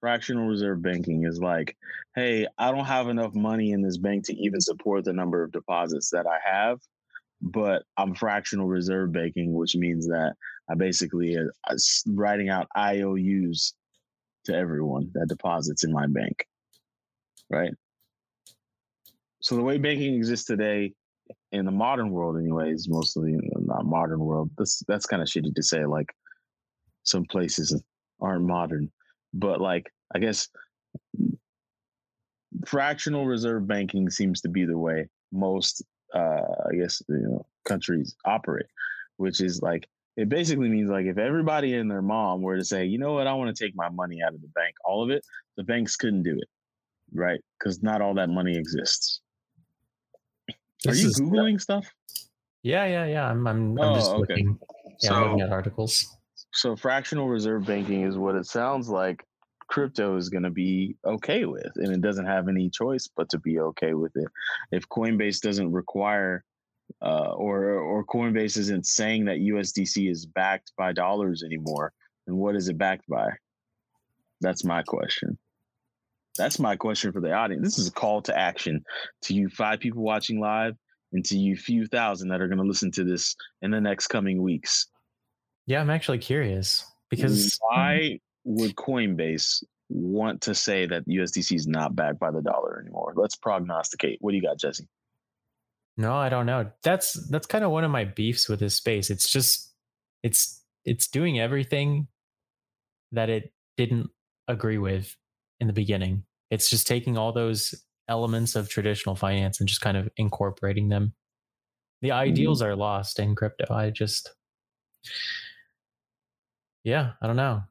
[0.00, 1.76] Fractional reserve banking is like,
[2.14, 5.52] hey, I don't have enough money in this bank to even support the number of
[5.52, 6.78] deposits that I have,
[7.40, 10.34] but I'm fractional reserve banking, which means that
[10.70, 11.76] I basically uh, uh,
[12.08, 13.74] writing out IOUs
[14.44, 16.46] to everyone that deposits in my bank,
[17.50, 17.72] right?
[19.46, 20.92] So the way banking exists today,
[21.52, 24.50] in the modern world, anyways, mostly in the not modern world.
[24.58, 25.86] That's that's kind of shitty to say.
[25.86, 26.12] Like
[27.04, 27.80] some places
[28.20, 28.90] aren't modern,
[29.32, 30.48] but like I guess
[32.66, 35.80] fractional reserve banking seems to be the way most,
[36.12, 38.66] uh, I guess, you know, countries operate,
[39.18, 42.84] which is like it basically means like if everybody and their mom were to say,
[42.84, 45.10] you know what, I want to take my money out of the bank, all of
[45.10, 45.24] it,
[45.56, 46.48] the banks couldn't do it,
[47.14, 47.38] right?
[47.60, 49.20] Because not all that money exists.
[50.88, 51.86] Are This you googling stuff?
[52.62, 53.30] Yeah, yeah, yeah.
[53.30, 54.34] I'm I'm, I'm just Oh, okay.
[54.34, 54.58] looking.
[55.02, 56.16] Yeah, I'm looking at articles.
[56.52, 59.22] So fractional reserve banking is what it sounds like
[59.68, 63.38] crypto is going to be okay with and it doesn't have any choice but to
[63.40, 64.28] be okay with it.
[64.70, 66.44] If Coinbase doesn't require
[67.02, 71.92] uh, or or Coinbase isn't saying that USDC is backed by dollars anymore,
[72.26, 73.28] then what is it backed by?
[74.40, 75.36] That's my question.
[76.36, 77.62] That's my question for the audience.
[77.62, 78.84] This is a call to action
[79.22, 80.74] to you five people watching live
[81.12, 84.08] and to you few thousand that are going to listen to this in the next
[84.08, 84.86] coming weeks.
[85.66, 91.96] Yeah, I'm actually curious because why would Coinbase want to say that USDC is not
[91.96, 93.12] backed by the dollar anymore?
[93.16, 94.18] Let's prognosticate.
[94.20, 94.86] What do you got, Jesse?
[95.96, 96.70] No, I don't know.
[96.82, 99.10] That's that's kind of one of my beefs with this space.
[99.10, 99.72] It's just
[100.22, 102.06] it's it's doing everything
[103.12, 104.10] that it didn't
[104.46, 105.16] agree with
[105.58, 106.24] in the beginning.
[106.50, 107.74] It's just taking all those
[108.08, 111.14] elements of traditional finance and just kind of incorporating them.
[112.02, 113.66] The ideals are lost in crypto.
[113.72, 114.34] I just,
[116.84, 117.62] yeah, I don't know.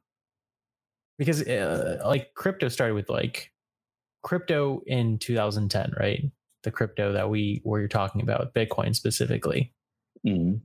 [1.18, 3.52] Because uh, like crypto started with like
[4.22, 6.24] crypto in 2010, right?
[6.64, 9.74] The crypto that we were talking about, Bitcoin specifically.
[10.26, 10.62] Mhm.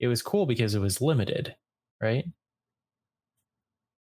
[0.00, 1.56] It was cool because it was limited,
[2.02, 2.24] right?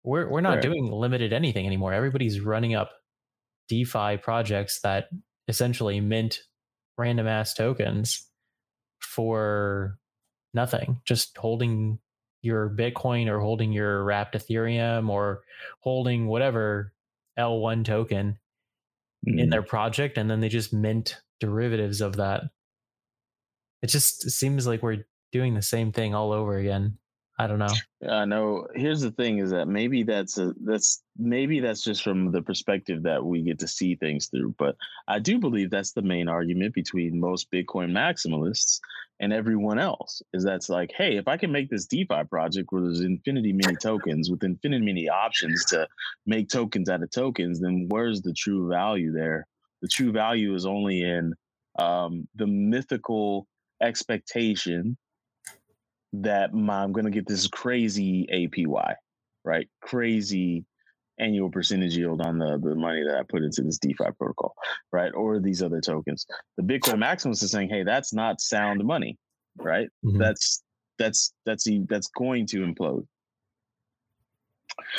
[0.04, 0.62] We're we're not Right.
[0.62, 1.94] doing limited anything anymore.
[1.94, 2.97] Everybody's running up
[3.70, 5.10] DeFi projects that
[5.48, 6.40] essentially mint
[6.98, 8.26] random ass tokens
[9.00, 9.98] for
[10.54, 12.00] nothing, just holding
[12.42, 15.42] your Bitcoin or holding your wrapped Ethereum or
[15.82, 16.94] holding whatever
[17.38, 18.40] L1 token
[19.26, 19.52] in Mhm.
[19.52, 22.44] their project and then they just mint derivatives of that.
[23.82, 26.98] It just seems like we're doing the same thing all over again.
[27.40, 27.74] I don't know.
[28.10, 28.68] I know.
[28.74, 33.04] Here's the thing: is that maybe that's a that's maybe that's just from the perspective
[33.04, 34.56] that we get to see things through.
[34.58, 34.76] But
[35.08, 38.80] I do believe that's the main argument between most Bitcoin maximalists
[39.20, 40.24] and everyone else.
[40.34, 43.76] Is that's like, hey, if I can make this DeFi project where there's infinity many
[43.76, 45.88] tokens with infinity many options to
[46.26, 49.46] make tokens out of tokens, then where's the true value there?
[49.84, 51.34] The true value is only in
[51.78, 53.48] um, the mythical
[53.80, 54.98] expectation
[56.14, 58.96] that my, I'm going to get this crazy APY,
[59.44, 59.68] right?
[59.82, 60.66] Crazy
[61.20, 64.54] annual percentage yield on the, the money that I put into this DeFi protocol,
[64.92, 65.12] right?
[65.14, 66.26] Or these other tokens.
[66.58, 69.18] The Bitcoin Maximus is saying, hey, that's not sound money,
[69.58, 69.90] right?
[70.06, 70.20] Mhm.
[70.20, 70.64] That's
[71.00, 73.06] that's that's that's going to implode.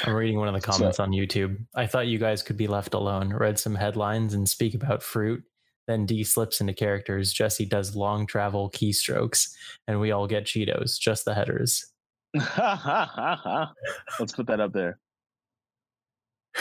[0.04, 1.56] I'm reading one of the So- comments on YouTube.
[1.74, 3.32] I thought you guys could be left alone.
[3.32, 5.44] Read some headlines and speak about fruit.
[5.88, 7.32] Then D slips into characters.
[7.32, 9.48] Jesse does long travel keystrokes,
[9.88, 11.84] and we all get Cheetos, just the headers.
[14.20, 14.98] Let's put that up there.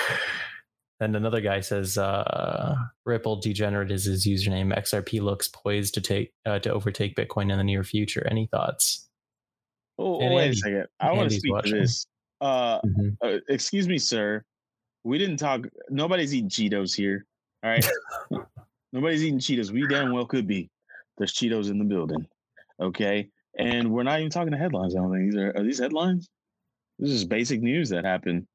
[1.00, 2.76] Then another guy says, uh,
[3.06, 4.76] "Ripple degenerate is his username.
[4.76, 8.26] XRP looks poised to take uh, to overtake Bitcoin in the near future.
[8.32, 9.08] Any thoughts?"
[10.00, 10.86] Oh, And wait Andy- a second.
[11.00, 11.74] I want to speak watching.
[11.74, 12.08] to this.
[12.42, 13.16] Uh, Mhm.
[13.24, 14.44] uh, excuse me, sir.
[15.04, 15.62] We didn't talk.
[15.92, 17.26] Nobody's eating Cheetos here.
[17.64, 17.88] All right.
[18.94, 19.72] Nobody's eating Cheetos.
[19.72, 20.70] We damn well could be.
[21.18, 22.26] There's Cheetos in the building.
[22.82, 23.30] Okay.
[23.58, 24.96] And we're not even talking to headlines.
[24.96, 26.30] I don't think these are, are these headlines.
[27.00, 28.48] This is basic news that happened.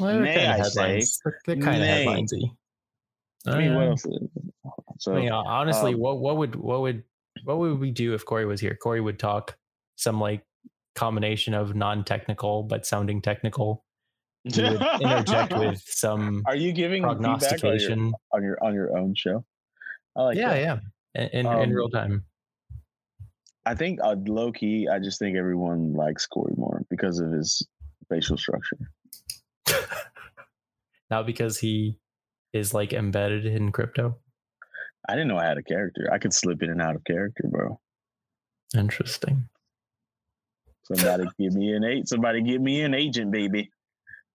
[0.00, 1.02] Well, kind I of say.
[1.46, 2.06] They're, kind of Nay.
[2.06, 2.50] headlinesy.
[3.46, 4.06] I mean, what Uh, else?
[4.98, 7.02] So I mean, honestly, um, what what would what would
[7.44, 8.76] what would we do if Corey was here?
[8.80, 9.56] Corey would talk
[9.96, 10.44] some like
[10.94, 13.84] combination of non-technical but sounding technical.
[14.44, 18.12] He would interject with some Are you giving feedback on your, prognostication.
[18.32, 19.44] on your on your own show?
[20.16, 20.60] I like yeah, that.
[20.60, 20.78] yeah,
[21.14, 22.24] in in, in Um, real time.
[23.64, 27.64] I think uh, low key, I just think everyone likes Corey more because of his
[28.08, 28.76] facial structure.
[31.10, 31.98] Not because he
[32.52, 34.18] is like embedded in crypto.
[35.08, 36.08] I didn't know I had a character.
[36.12, 37.78] I could slip in and out of character, bro.
[38.76, 39.48] Interesting.
[40.84, 42.08] Somebody give me an eight.
[42.08, 43.70] Somebody give me an agent, baby.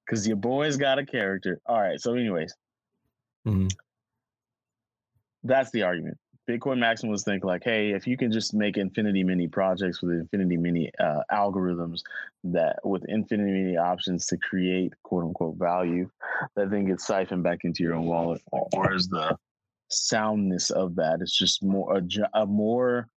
[0.09, 1.59] Cause your boy's got a character.
[1.65, 1.99] All right.
[1.99, 2.55] So, anyways,
[3.45, 3.69] Mhm.
[5.43, 6.17] that's the argument.
[6.47, 10.55] Bitcoin maximalists think like, hey, if you can just make infinity many projects with infinity
[10.55, 12.01] many uh, algorithms
[12.45, 16.09] that with infinity many options to create quote unquote value,
[16.55, 18.41] that then gets siphoned back into your own wallet.
[18.73, 19.37] Whereas the
[19.89, 21.21] soundness of that?
[21.21, 23.09] It's just more a, a more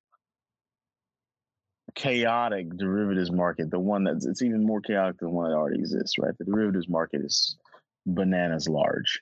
[1.95, 3.70] chaotic derivatives market.
[3.70, 6.36] The one that's it's even more chaotic than one that already exists, right?
[6.38, 7.57] The derivatives market is
[8.07, 9.20] bananas large.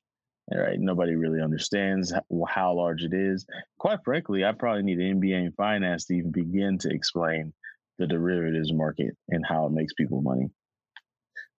[0.51, 3.45] Right, nobody really understands how, how large it is.
[3.79, 7.53] Quite frankly, I probably need an MBA in finance to even begin to explain
[7.99, 10.49] the derivatives market and how it makes people money.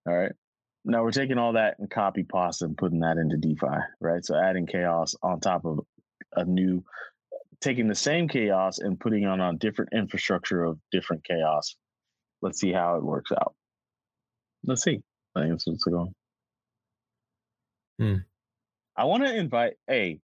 [0.08, 0.32] All right.
[0.86, 3.68] Now we're taking all that and copy pasta and putting that into DeFi,
[4.00, 4.26] right?
[4.26, 5.82] So adding chaos on top of
[6.36, 6.84] a new,
[7.62, 11.76] taking the same chaos and putting on a different infrastructure of different chaos.
[12.42, 13.54] Let's see how it works out.
[14.64, 15.02] Let's see.
[15.36, 16.14] I think that's what's going.
[18.00, 18.16] Hmm.
[18.96, 20.20] I want to invite, hey,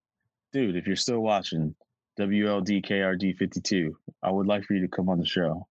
[0.52, 1.74] dude, if you're still watching
[2.18, 3.90] WLDKRD52,
[4.22, 5.66] I would like for you to come on the show.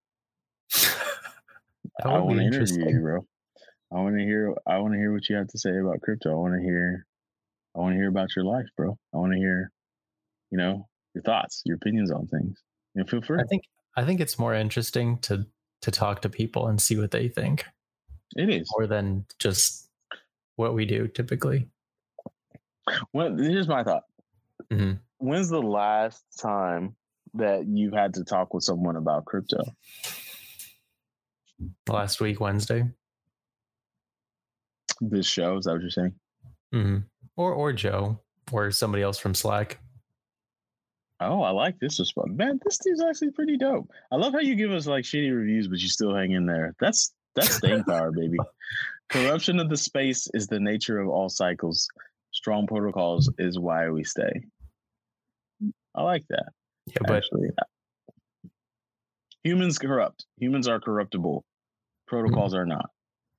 [2.04, 3.26] I want to interview you, bro.
[3.92, 4.54] I want to hear.
[4.66, 6.32] I want to hear what you have to say about crypto.
[6.32, 7.06] I want to hear.
[7.74, 8.98] I want to hear about your life, bro.
[9.14, 9.70] I want to hear,
[10.50, 12.62] you know, your thoughts, your opinions on things.
[12.94, 13.38] And feel free.
[13.40, 13.62] I think
[13.96, 15.46] I think it's more interesting to
[15.80, 17.64] to talk to people and see what they think
[18.36, 18.68] It is.
[18.76, 19.88] more than just
[20.56, 21.68] what we do typically.
[23.12, 24.04] Well, here's my thought.
[24.70, 25.00] Mhm.
[25.18, 26.94] When's the last time
[27.34, 29.62] that you've had to talk with someone about crypto?
[31.88, 32.84] last week Wednesday.
[35.00, 36.14] This show is that what you're saying?
[36.72, 36.98] hmm
[37.36, 38.20] Or or Joe
[38.52, 39.78] or somebody else from Slack.
[41.20, 42.32] Oh, I like this response.
[42.34, 43.90] Man, this dude's actually pretty dope.
[44.12, 46.74] I love how you give us like shitty reviews, but you still hang in there.
[46.78, 48.36] That's that's staying power, baby.
[49.08, 51.88] Corruption of the space is the nature of all cycles.
[52.32, 54.42] Strong protocols is why we stay.
[55.94, 56.46] I like that.
[56.86, 57.48] Yeah, but actually.
[59.44, 60.26] Humans corrupt.
[60.38, 61.44] Humans are corruptible.
[62.06, 62.62] Protocols mm-hmm.
[62.62, 62.90] are not.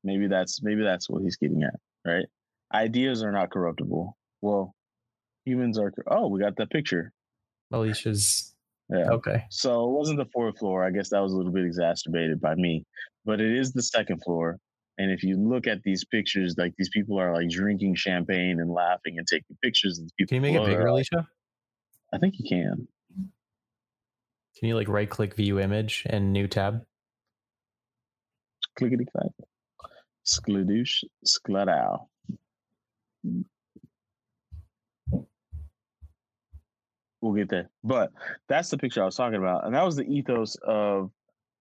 [0.04, 1.76] Maybe that's maybe that's what he's getting at,
[2.06, 2.26] right?
[2.74, 4.18] Ideas are not corruptible.
[4.42, 4.74] Well,
[5.46, 5.94] humans are.
[6.08, 7.12] Oh, we got that picture.
[7.72, 8.54] Alicia's
[8.90, 9.10] Yeah.
[9.12, 9.44] okay.
[9.50, 10.86] So it wasn't the fourth floor.
[10.86, 12.86] I guess that was a little bit exacerbated by me,
[13.26, 14.60] but it is the second floor.
[14.98, 18.72] And if you look at these pictures, like these people are like drinking champagne and
[18.72, 20.00] laughing and taking pictures.
[20.00, 21.28] And people Can you make it bigger, Alicia?
[22.14, 22.88] I think you can.
[24.58, 26.82] Can you like right click view image and new tab?
[28.76, 29.32] Clickety clack.
[30.26, 32.08] Skladoosh, skladow.
[37.28, 37.70] We'll get there.
[37.84, 38.12] But
[38.48, 39.66] that's the picture I was talking about.
[39.66, 41.12] And that was the ethos of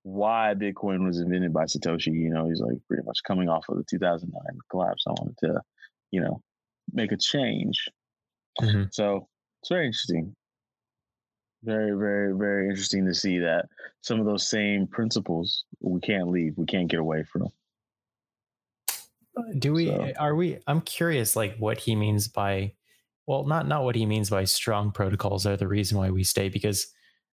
[0.04, 2.12] why Bitcoin was invented by Satoshi.
[2.12, 4.40] You know, he's like pretty much coming off of the 2009
[4.70, 5.04] collapse.
[5.08, 5.60] I wanted to,
[6.12, 6.40] you know,
[6.92, 7.88] make a change.
[8.60, 8.94] Mhm.
[8.94, 9.28] So
[9.60, 10.36] it's very interesting.
[11.64, 13.66] Very, very, very interesting to see that
[14.02, 17.48] some of those same principles we can't leave, we can't get away from.
[19.58, 22.75] Do we So- are we I'm curious like what he means by
[23.26, 26.48] well not not what he means by strong protocols are the reason why we stay
[26.48, 26.86] because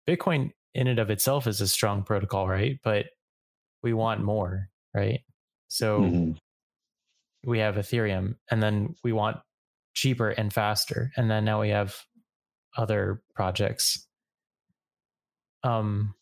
[0.07, 2.79] Bitcoin in and of itself is a strong protocol, right?
[2.83, 3.07] But
[3.83, 5.21] we want more, right?
[5.67, 6.37] So Mhm.
[7.43, 9.37] we have Ethereum and then we want
[9.93, 11.11] cheaper and faster.
[11.17, 11.97] And then now we have
[12.77, 14.07] other projects.
[15.63, 16.15] Um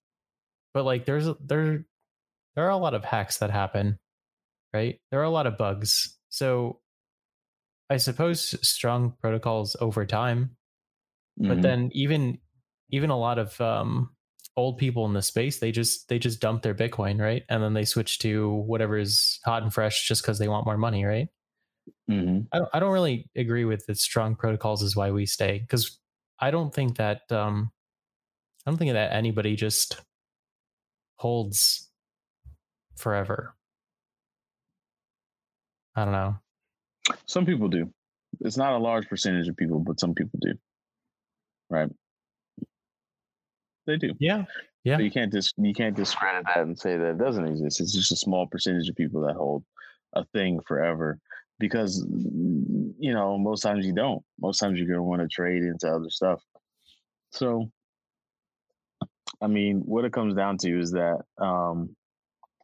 [0.74, 1.86] but like there's there
[2.56, 4.00] there are a lot of hacks that happen,
[4.74, 5.00] right?
[5.12, 6.18] There are a lot of bugs.
[6.30, 6.82] So
[7.90, 10.58] I suppose strong protocols over time,
[11.48, 11.64] but Mhm.
[11.64, 12.40] then even
[12.90, 14.16] even a lot of um
[14.58, 17.74] old people in the space they just they just dump their bitcoin right and then
[17.74, 21.30] they switch to whatever is hot and fresh just because they want more money right
[22.08, 22.48] Mhm.
[22.52, 26.00] I don't, I don't really agree with that strong protocols is why we stay because
[26.40, 27.72] I don't think that um
[28.66, 30.02] I don't think that anybody just
[31.18, 31.92] holds
[32.98, 33.56] forever.
[35.96, 36.38] I don't know.
[37.26, 37.90] Some people do.
[38.42, 40.54] It's not a large percentage of people, but some people do.
[41.70, 41.90] Right?
[43.86, 44.14] They do.
[44.20, 44.46] Yeah.
[44.84, 44.98] Yeah.
[44.98, 47.82] So you can't dis- you can't discredit that and say that it doesn't exist.
[47.82, 49.64] It's just a small percentage of people that hold
[50.14, 51.20] a thing forever
[51.60, 54.24] because you know most times you don't.
[54.40, 56.42] Most times you're gonna want to trade into other stuff.
[57.32, 57.70] So,
[59.42, 61.96] I mean, what it comes down to is that, um,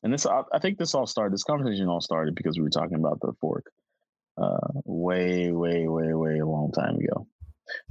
[0.03, 1.33] and this I, I think this all started.
[1.33, 3.65] This conversation all started because we were talking about the fork,
[4.38, 7.27] uh, way, way, way, way a long time ago,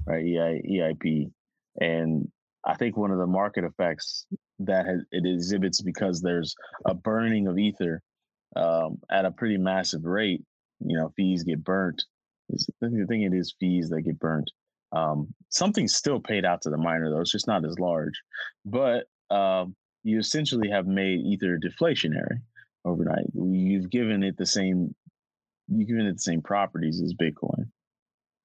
[0.06, 0.24] right?
[0.24, 1.30] EI, EIP,
[1.80, 2.28] and
[2.64, 4.26] I think one of the market effects
[4.60, 6.54] that has, it exhibits because there's
[6.86, 8.02] a burning of ether
[8.56, 10.42] um, at a pretty massive rate.
[10.80, 12.02] You know, fees get burnt.
[12.48, 14.50] The thing it is fees that get burnt.
[14.92, 18.20] Um, something's still paid out to the miner though; it's just not as large.
[18.64, 22.40] But um, you essentially have made ether deflationary
[22.84, 23.26] overnight.
[23.34, 24.94] You've given it the same.
[25.68, 27.70] You've given the same properties as Bitcoin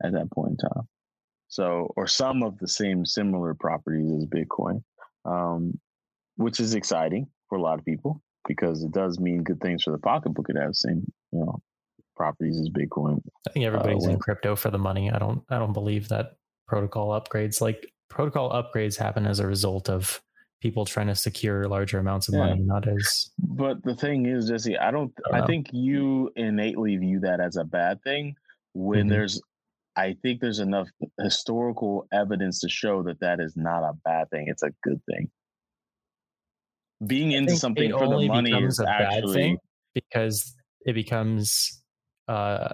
[0.04, 0.88] at that point in time.
[1.50, 4.84] So, or some of the same similar properties as Bitcoin,
[5.26, 5.80] um,
[6.36, 9.92] which is exciting for a lot of people because it does mean good things for
[9.92, 10.50] the pocketbook.
[10.50, 11.60] It has the same, you know,
[12.16, 13.22] properties as Bitcoin.
[13.48, 15.12] I think everybody's in crypto for the money.
[15.12, 16.34] I don't I don't believe that
[16.68, 20.22] protocol upgrades like protocol upgrades happen as a result of
[20.62, 22.48] people trying to secure larger amounts of Yeah.
[22.48, 25.14] money, not as But the thing is, Jesse, I don't.
[25.28, 28.36] I don't I think you innately view that as a bad thing
[28.74, 29.10] when Mhm.
[29.10, 29.42] there's.
[29.96, 30.88] I think there's enough
[31.20, 34.48] historical evidence to show that that is not a bad thing.
[34.48, 35.32] It's a good thing.
[37.06, 39.58] Being into something for the money is a bad thing
[39.94, 40.56] because
[40.86, 41.84] it becomes
[42.28, 42.74] uh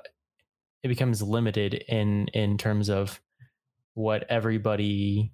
[0.82, 3.22] it becomes limited in in terms of
[3.94, 5.32] what everybody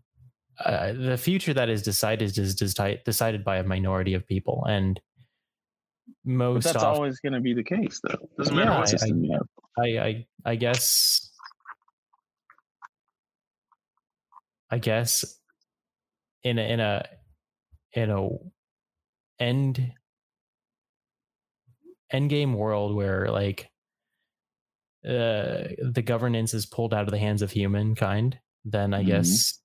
[0.65, 4.99] uh, the future that is decided is deci- decided by a minority of people and
[6.25, 8.29] But most that's often, always going to be the case, though.
[8.37, 9.47] Doesn't matter Yeah, I- what system you have.
[9.77, 11.29] I, I I guess
[14.69, 15.39] I guess
[16.43, 17.05] in a in a
[17.93, 18.27] in a
[19.39, 19.93] end
[22.11, 23.69] end game world where like
[25.05, 29.07] uh the governance is pulled out of the hands of humankind, then I Mhm.
[29.07, 29.59] guess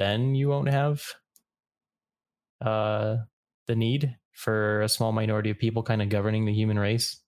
[0.00, 1.02] then you won't have
[2.64, 3.16] uh
[3.66, 7.20] the need for a small minority of people kind of governing the human race?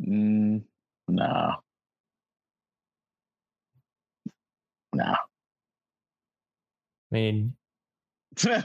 [0.00, 0.62] Mm,
[1.08, 1.56] nah.
[4.92, 5.16] Nah.
[7.10, 7.54] I mean,
[8.38, 8.62] Sorry.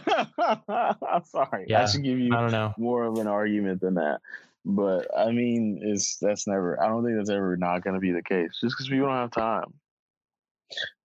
[1.73, 2.73] I should give you I don't know.
[2.77, 4.19] more of an argument than that.
[4.65, 6.81] But I mean, it's that's never.
[6.81, 8.51] I don't think that's ever not going to be the case.
[8.61, 9.73] Just because people don't have time,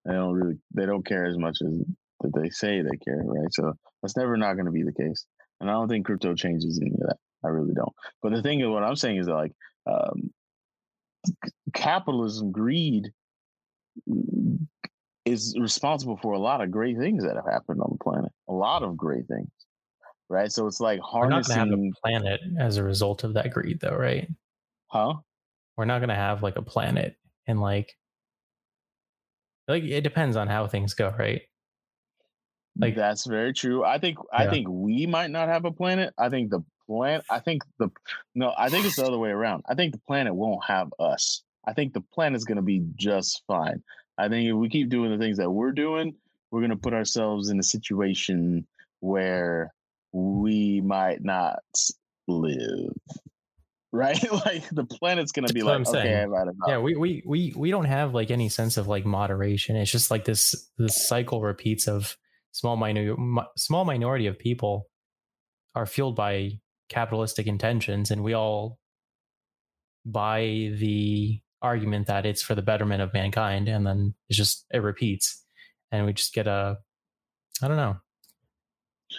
[0.08, 0.56] they don't really.
[0.74, 1.78] They don't care as much as
[2.20, 3.52] that they say they care, right?
[3.52, 5.26] So that's never not going to be the case.
[5.60, 7.16] And I don't think crypto changes any of that.
[7.44, 7.92] I really don't.
[8.22, 9.52] But the thing is, what I'm saying is that like
[9.86, 10.30] um,
[11.74, 13.08] capitalism, greed
[14.08, 14.58] mm,
[15.24, 18.32] is responsible for a lot of great things that have happened on the planet.
[18.48, 19.50] A lot of great things,
[20.28, 20.50] right?
[20.50, 23.50] So it's like We're not to have harnessing, a planet as a result of that
[23.50, 24.28] greed, though, right?
[24.88, 25.14] huh?
[25.76, 27.94] We're not going to have like a planet and like,
[29.68, 31.42] like it depends on how things go, right?
[32.76, 33.84] Like- that's very true.
[33.84, 34.50] I think I Yeah.
[34.50, 36.14] think we might not have a planet.
[36.18, 37.24] I think the planet.
[37.30, 37.90] I think the
[38.34, 38.54] no.
[38.56, 39.64] I think it's the other way around.
[39.68, 41.42] I think the planet won't have us.
[41.66, 43.82] I think the planet's going to be just fine.
[44.16, 46.14] I think if we keep doing the things that we're doing,
[46.50, 48.66] we're going to put ourselves in a situation
[49.00, 49.72] where
[50.12, 51.60] we might not
[52.26, 52.92] live.
[53.92, 54.18] Right?
[54.44, 56.24] like the planet's going to be That's like, I'm okay, saying.
[56.24, 56.68] I've had enough.
[56.68, 60.10] yeah we, we we we don't have like any sense of like moderation it's just
[60.10, 62.16] like this this cycle repeats of
[62.52, 64.88] small minor mi- small minority of people
[65.74, 66.50] are fueled by
[66.90, 68.78] capitalistic intentions and we all
[70.04, 70.40] buy
[70.78, 75.44] the argument that it's for the betterment of mankind and then it's just it repeats
[75.92, 76.76] and we just get a
[77.62, 77.96] i don't know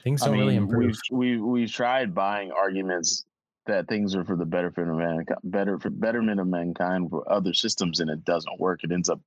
[0.03, 3.26] things don't really improve We've, we've we've tried buying arguments
[3.70, 7.53] that things are for the benefit of mankind, better for betterment of mankind for other
[7.53, 8.84] systems, and it doesn't work.
[8.84, 9.22] It ends up,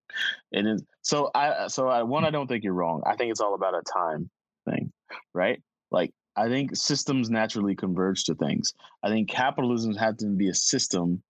[0.53, 1.31] it is so.
[1.35, 3.03] I so I one I don't think you're wrong.
[3.07, 4.31] I think it's all about a time
[4.69, 4.93] thing,
[5.35, 5.63] right?
[5.91, 8.75] Like I think systems naturally converge to things.
[9.03, 11.23] I think capitalism has to be a system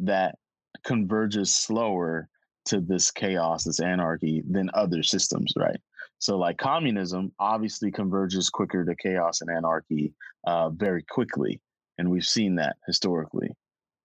[0.00, 0.36] that
[0.84, 2.28] converges slower
[2.66, 5.78] to this chaos, this anarchy than other systems, right?
[6.18, 10.12] So, like communism obviously converges quicker to chaos and anarchy
[10.46, 11.60] uh, very quickly,
[11.98, 13.50] and we've seen that historically,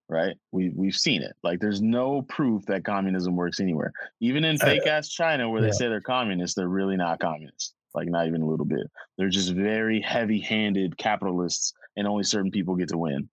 [0.07, 0.35] right?
[0.51, 1.35] We we've seen it.
[1.43, 3.91] Like, there's no proof that communism works anywhere.
[4.19, 5.73] Even in Uh, fake ass China, where they yeah.
[5.73, 7.73] say they're communists, they're really not communists.
[7.95, 8.89] Like, not even a little bit.
[9.17, 13.29] They're just very heavy-handed capitalists, and only certain people get to win,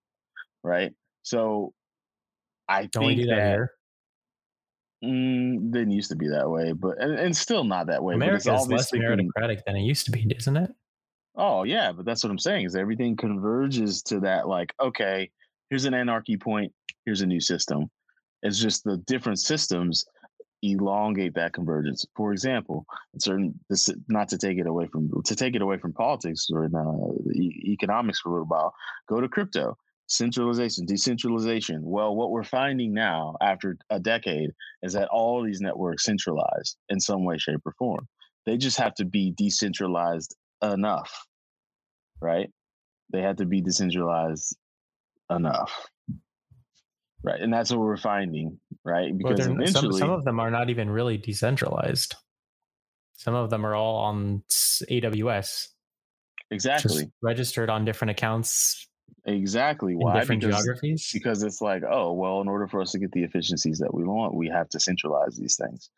[0.62, 0.92] right?
[1.22, 1.74] So,
[2.68, 3.72] I don't think do that, that here
[5.04, 8.14] Mm, didn't used to be that way, but and, and still not that way.
[8.14, 10.74] america is less meritocratic than it used to be isn't it
[11.36, 14.48] Oh yeah, but that's what I'm saying is everything converges to that.
[14.48, 15.30] Like, okay,
[15.70, 16.72] here's an anarchy point.
[17.04, 17.90] Here's a new system.
[18.42, 20.04] It's just the different systems
[20.62, 22.06] elongate that convergence.
[22.16, 25.78] For example, in certain this not to take it away from to take it away
[25.78, 28.74] from politics or uh, e- economics for a little while.
[29.08, 29.76] Go to crypto
[30.08, 31.80] centralization, decentralization.
[31.82, 34.50] Well, what we're finding now after a decade
[34.82, 38.06] is that all these networks centralized in some way, shape, or form.
[38.44, 41.26] They just have to be decentralized enough,
[42.20, 42.50] right?
[43.12, 44.56] They had to be decentralized
[45.30, 45.88] enough,
[47.22, 47.40] right?
[47.40, 49.16] And that's what we're finding, right?
[49.16, 52.14] Because they're- some, some of them are not even really decentralized.
[53.14, 55.68] Some of them are all on AWS,
[56.50, 58.88] exactly, registered on different accounts
[59.24, 59.94] exactly.
[59.94, 60.20] in Why?
[60.20, 61.10] different Because geographies.
[61.14, 64.04] because it's like, oh, well, in order for us to get the efficiencies that we
[64.04, 65.88] want, we have to centralize these things,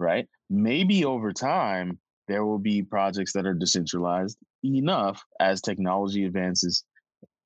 [0.00, 0.26] right?
[0.50, 1.98] Maybe over time,
[2.28, 6.84] there will be projects that are decentralized enough as technology advances,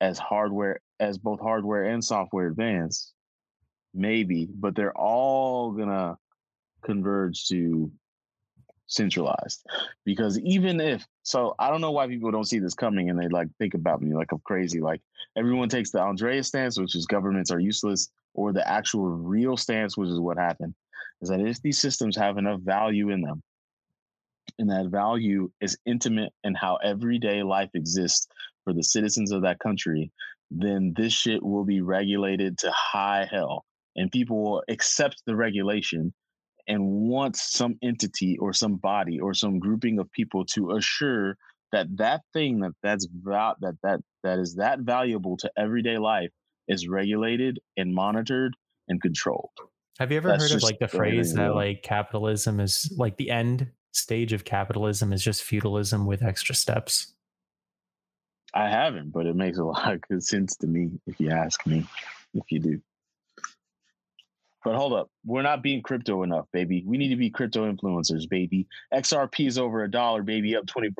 [0.00, 3.12] as hardware, as both hardware and software advance.
[3.94, 6.16] Maybe, but they're all gonna
[6.84, 7.90] converge to
[8.88, 9.66] centralized
[10.06, 13.28] because even if so i don't know why people don't see this coming and they
[13.28, 15.02] like think about me like i'm crazy like
[15.36, 19.98] everyone takes the andreas stance which is governments are useless or the actual real stance
[19.98, 20.74] which is what happened
[21.20, 23.42] is that if these systems have enough value in them
[24.58, 28.26] and that value is intimate in how everyday life exists
[28.64, 30.10] for the citizens of that country
[30.50, 33.64] then this shit will be regulated to high hell
[33.96, 36.12] and people will accept the regulation
[36.66, 41.36] and want some entity or some body or some grouping of people to assure
[41.72, 46.30] that that thing that that's val- that that that is that valuable to everyday life
[46.68, 48.54] is regulated and monitored
[48.88, 49.50] and controlled.
[49.98, 52.60] Have you ever that's heard of like the the way they phrase that like capitalism
[52.60, 53.68] is like the end
[53.98, 57.14] stage of capitalism is just feudalism with extra steps?
[58.54, 61.66] I haven't, but it makes a lot of good sense to me if you ask
[61.66, 61.86] me.
[62.34, 62.80] If you do.
[64.64, 66.84] But hold up, we're not being crypto enough, baby.
[66.86, 68.66] We need to be crypto influencers, baby.
[68.92, 70.92] XRP is over a dollar, baby, up 20%.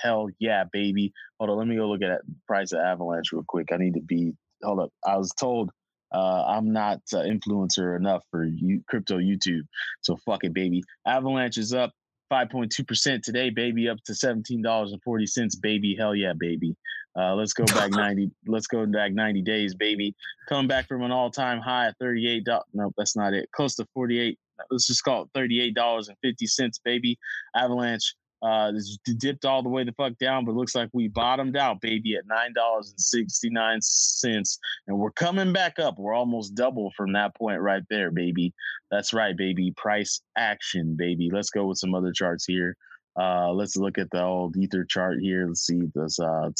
[0.00, 1.12] Hell yeah, baby.
[1.38, 3.72] Hold on, let me go look at price of Avalanche real quick.
[3.72, 4.32] I need to be,
[4.62, 4.90] hold up.
[5.04, 5.70] I was told
[6.12, 9.62] uh, I'm not uh, influencer enough for you, crypto YouTube.
[10.00, 10.82] So fuck it, baby.
[11.06, 11.92] Avalanche is up
[12.30, 15.96] 5.2% today, baby, up to $17.40, baby.
[15.98, 16.76] Hell yeah, baby.
[17.18, 18.30] Uh, let's go back 90.
[18.46, 20.14] Let's go back 90 days, baby.
[20.48, 22.46] Coming back from an all-time high at 38.
[22.72, 23.50] No, that's not it.
[23.52, 24.38] Close to 48.
[24.70, 27.18] Let's just call it $38.50, baby.
[27.56, 28.72] Avalanche uh,
[29.18, 32.26] dipped all the way the fuck down, but looks like we bottomed out, baby, at
[32.26, 35.98] nine dollars and sixty nine cents, and we're coming back up.
[35.98, 38.54] We're almost double from that point right there, baby.
[38.90, 39.72] That's right, baby.
[39.76, 41.30] Price action, baby.
[41.32, 42.76] Let's go with some other charts here.
[43.18, 45.46] Uh, let's look at the old ether chart here.
[45.46, 46.18] Let's see this.
[46.18, 46.50] Uh,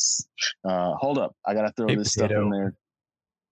[0.68, 2.50] uh, hold up, I gotta throw Hey, this stuff in potato.
[2.50, 2.74] there.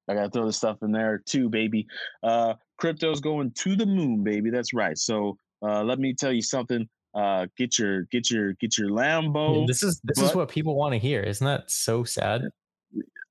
[0.08, 1.86] I gotta throw this stuff in there too, baby.
[2.22, 4.50] Uh, crypto's going to the moon, baby.
[4.50, 4.98] That's right.
[4.98, 6.88] So uh, let me tell you something.
[7.14, 9.66] Uh, get your get your get your Lambo.
[9.66, 11.20] this is this is what people want to hear.
[11.22, 12.42] Isn't that so sad?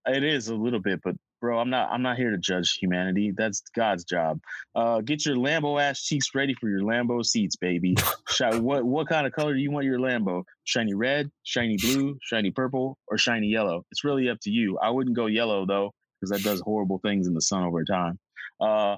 [0.07, 3.31] It is a little bit, but bro, I'm not I'm not here to judge humanity.
[3.35, 4.39] That's God's job.
[4.73, 7.95] Uh, get your Lambo ass cheeks ready for your Lambo seats, baby.
[8.39, 10.43] What what kind of color do you want your Lambo?
[10.63, 13.83] Shiny red, shiny blue, shiny purple, or shiny yellow?
[13.91, 14.77] It's really up to you.
[14.79, 18.17] I wouldn't go yellow though, because that does horrible things in the sun over time.
[18.61, 18.97] Uh,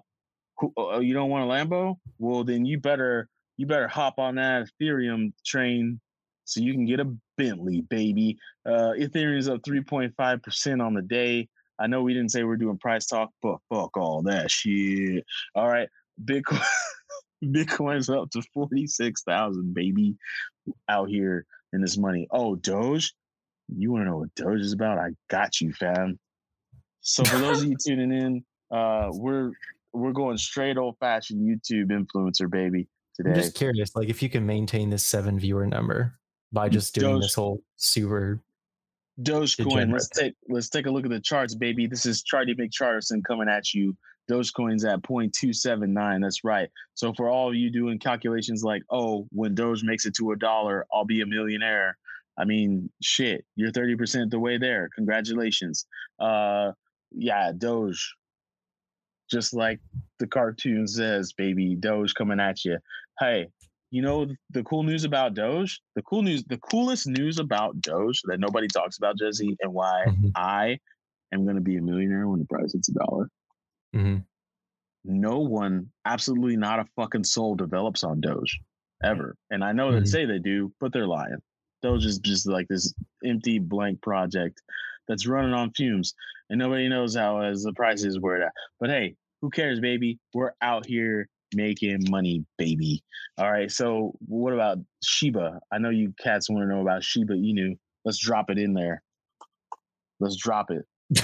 [0.57, 1.95] who- uh, you don't want a Lambo?
[2.19, 3.27] Well, then you better
[3.60, 5.99] you better hop on that Ethereum train
[6.45, 8.38] so you can get a Bentley, baby.
[8.66, 11.49] Uh, Ethereum's up 3.5% on the day.
[11.78, 15.26] I know we didn't say we're doing price talk, but fuck all that shit.
[15.55, 15.89] All right.
[16.24, 16.64] Bitcoin
[17.43, 20.16] Bitcoin's up to 46,000, baby,
[20.88, 22.30] out here in this money.
[22.32, 23.14] Oh, Doge?
[23.68, 24.99] You want to know what Doge is about?
[24.99, 26.18] I got you, fam.
[27.01, 29.51] So for those of you tuning in, uh, we're
[29.91, 32.88] we're going straight old fashioned YouTube influencer, baby,
[33.26, 36.20] I'm just curious, like if you can maintain this seven viewer number
[36.51, 38.41] by just doing Doge- this whole super.
[39.22, 39.91] Dogecoin.
[39.91, 41.88] Let's take let's take a look at the charts, baby.
[41.88, 43.95] This is Charlie McCharterson coming at you.
[44.30, 46.22] Dogecoin's at 0.279.
[46.22, 46.70] That's right.
[46.93, 50.36] So for all of you doing calculations like, oh, when Doge makes it to a
[50.36, 51.97] dollar, I'll be a millionaire.
[52.38, 54.89] I mean, shit, you're 30% the way there.
[54.95, 55.86] Congratulations.
[56.20, 56.72] Uh
[57.11, 58.15] yeah, Doge.
[59.30, 59.80] Just like
[60.20, 62.78] the cartoon says, baby, Doge coming at you.
[63.20, 63.47] Hey,
[63.91, 65.82] you know the cool news about Doge?
[65.95, 70.07] The cool news, the coolest news about Doge that nobody talks about, Jesse, and why
[70.07, 70.80] Mhm, I
[71.34, 73.30] am going to be a millionaire when the price hits a dollar.
[73.93, 74.26] mhm.
[75.03, 78.59] No one, absolutely not a fucking soul develops on Doge
[79.03, 79.36] ever.
[79.49, 79.99] And I know Mhm.
[79.99, 81.41] they say they do, but they're lying.
[81.82, 82.93] Doge is just like this
[83.26, 84.61] empty blank project
[85.07, 86.13] that's running on fumes,
[86.49, 88.53] and nobody knows how as the price is where it at.
[88.80, 90.20] But hey, who cares, baby?
[90.34, 93.04] We're out here making money, baby.
[93.38, 93.72] All right.
[93.72, 95.60] So what about Shiba?
[95.72, 97.78] I know you cats want to know about Shiba Inu.
[98.06, 99.02] Let's drop it in there.
[100.20, 100.86] Let's drop it.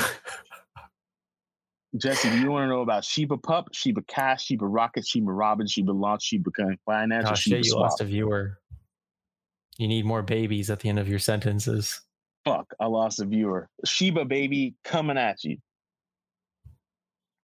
[1.97, 5.65] Jesse, do you want to know about Shiba Pup, Shiba Cash, Shiba Rocket, Shiba Robin,
[5.65, 7.57] Shiba Launch, Shiba Coin Finance, or Shiba!
[7.57, 7.82] You Swap?
[7.82, 8.59] lost a viewer.
[9.78, 12.01] You need more babies at the end of your sentences.
[12.43, 13.69] Fuck, I lost a viewer.
[13.86, 15.57] Shiba baby coming at you.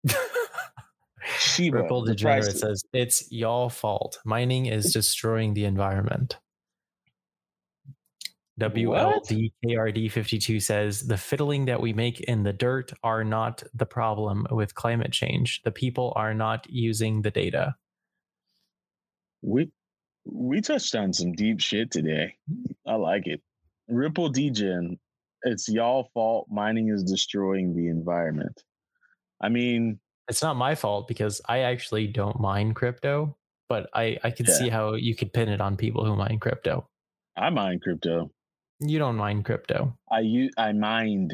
[1.59, 4.19] Ripple Degenerate says it's y'all fault.
[4.26, 6.38] Mining is destroying the environment.
[8.59, 14.76] WLDKRD52 says the fiddling that we make in the dirt are not the problem with
[14.76, 15.61] climate change.
[15.63, 17.76] The people are not using the data.
[19.41, 19.71] We
[20.23, 22.36] we touched on some deep shit today.
[22.88, 23.41] I like it.
[23.88, 24.97] Ripple Degen,
[25.43, 26.47] it's y'all fault.
[26.49, 28.63] Mining is destroying the environment.
[29.41, 33.36] I mean, It's not my fault because I actually don't mine crypto,
[33.69, 34.53] but I, I could Yeah.
[34.55, 36.88] see how you could pin it on people who mine crypto.
[37.38, 38.32] I mine crypto.
[38.80, 39.95] You don't mine crypto.
[40.11, 41.34] I you I mined.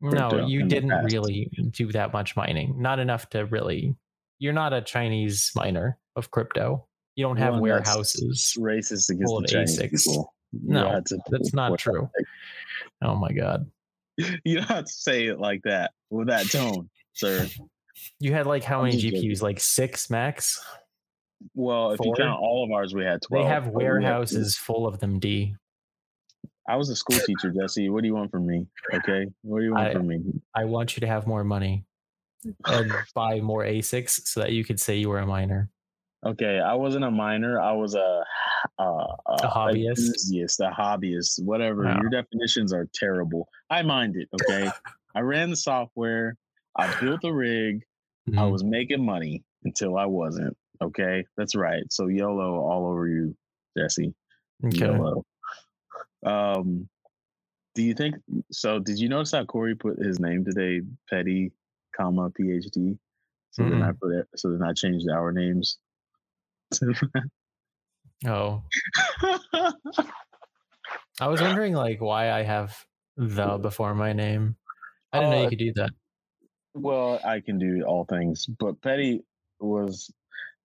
[0.00, 2.80] No, you didn't really do that much mining.
[2.80, 3.96] Not enough to really.
[4.38, 6.86] You're not a Chinese miner of crypto.
[7.16, 8.54] You don't have that's warehouses.
[8.56, 10.06] Racist against the Chinese ASICs.
[10.06, 10.34] people.
[10.52, 12.08] No, to- That's not true.
[13.02, 13.68] Oh my god.
[14.44, 17.46] You don't have to say it like that with that tone, sir.
[18.20, 18.96] You had like how many.
[19.00, 19.42] GPUs?
[19.42, 20.64] Like six max?
[21.54, 23.44] Well, if you count all of ours, we had twelve.
[23.44, 25.54] they have warehouses full of them, D.
[26.68, 27.88] I was a school teacher, Jesse.
[27.88, 28.66] What do you want from me?
[28.92, 30.20] Okay, what do you want I- from me?
[30.54, 31.84] I want you to have more money
[32.66, 35.70] and buy more ASICs so that you could say you were a miner.
[36.26, 37.60] Okay, I wasn't a miner.
[37.60, 38.22] I was a
[38.78, 39.98] uh, a hobbyist?
[39.98, 41.84] enthusiast, a hobbyist, whatever.
[41.84, 43.48] Your definitions are terrible.
[43.70, 44.28] I mind it.
[44.42, 44.68] Okay,
[45.14, 46.36] I ran the software.
[46.76, 47.84] I built the rig.
[48.36, 48.52] I Mhm.
[48.52, 49.44] was making money.
[49.64, 50.56] until I wasn't.
[50.80, 51.82] Okay, that's right.
[51.90, 53.36] So YOLO all over you,
[53.76, 54.14] Jesse.
[54.64, 54.78] Okay.
[54.78, 55.24] YOLO.
[56.24, 56.88] Um,
[57.74, 58.14] do you think
[58.52, 58.78] so?
[58.78, 61.50] Did you notice how Corey put his name today, Petty,
[61.94, 62.98] comma PhD?
[63.50, 64.28] So then I put it.
[64.36, 65.78] So then I changed our names.
[68.26, 68.62] Oh,
[71.20, 72.84] I was wondering like why I have
[73.16, 74.56] the before my name.
[75.12, 75.90] I didn't know Uh, you could do that.
[76.74, 79.22] Well, I can do all things, but Petty
[79.60, 80.10] was.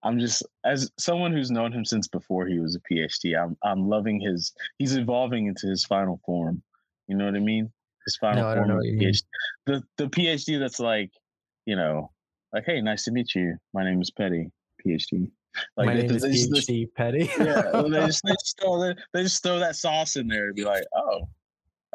[0.05, 3.41] I'm just as someone who's known him since before he was a PhD.
[3.41, 4.53] I'm I'm loving his.
[4.77, 6.61] He's evolving into his final form.
[7.07, 7.71] You know what I mean?
[8.05, 9.13] His final No, I don't know what you mean.
[9.65, 11.11] The the PhD that's like,
[11.65, 12.11] you know,
[12.51, 13.55] like hey, nice to meet you.
[13.73, 14.51] My name is Petty,
[14.85, 15.29] PhD.
[15.77, 17.29] Like my they- name they is just- they just- PhD Petty.
[17.39, 20.55] yeah, they just, they just throw that they just throw that sauce in there and
[20.55, 21.21] be like, oh,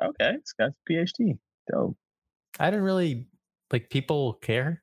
[0.02, 1.38] okay, this guy's a PhD.
[1.70, 1.94] Dope.
[2.58, 3.26] I didn't really
[3.72, 4.82] like people care.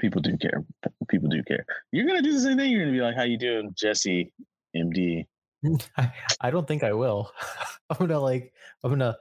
[0.00, 0.64] people do care.
[1.08, 1.64] People do care.
[1.92, 2.70] You're gonna do the same thing.
[2.70, 4.32] You're gonna be like, "How you doing, Jesse,
[4.76, 5.26] MD?"
[5.96, 7.32] I, I don't think I will.
[7.90, 8.52] I'm gonna like
[8.84, 9.16] I'm gonna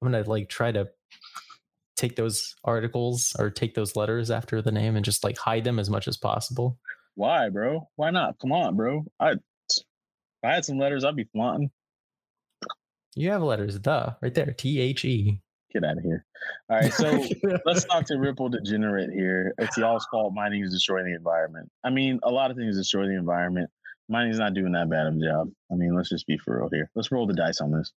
[0.00, 0.88] I'm gonna like try to
[1.96, 5.78] take those articles or take those letters after the name and just like hide them
[5.78, 6.78] as much as possible.
[7.16, 7.88] Why, bro?
[7.96, 8.38] Why not?
[8.38, 9.04] Come on, bro.
[9.18, 11.70] I if I had some letters, I'd be flaunting.
[13.16, 14.52] You have letters, the right there.
[14.52, 15.40] T H E.
[15.72, 16.24] Get out of here.
[16.70, 17.24] All right, so
[17.66, 19.54] let's talk to Ripple Degenerate here.
[19.58, 20.32] It's y'all's fault.
[20.32, 21.70] Mining is destroying the environment.
[21.84, 23.70] I mean, a lot of things destroy the environment.
[24.08, 25.50] Mining's not doing that bad of a job.
[25.70, 26.90] I mean, let's just be for real here.
[26.94, 27.92] Let's roll the dice on this.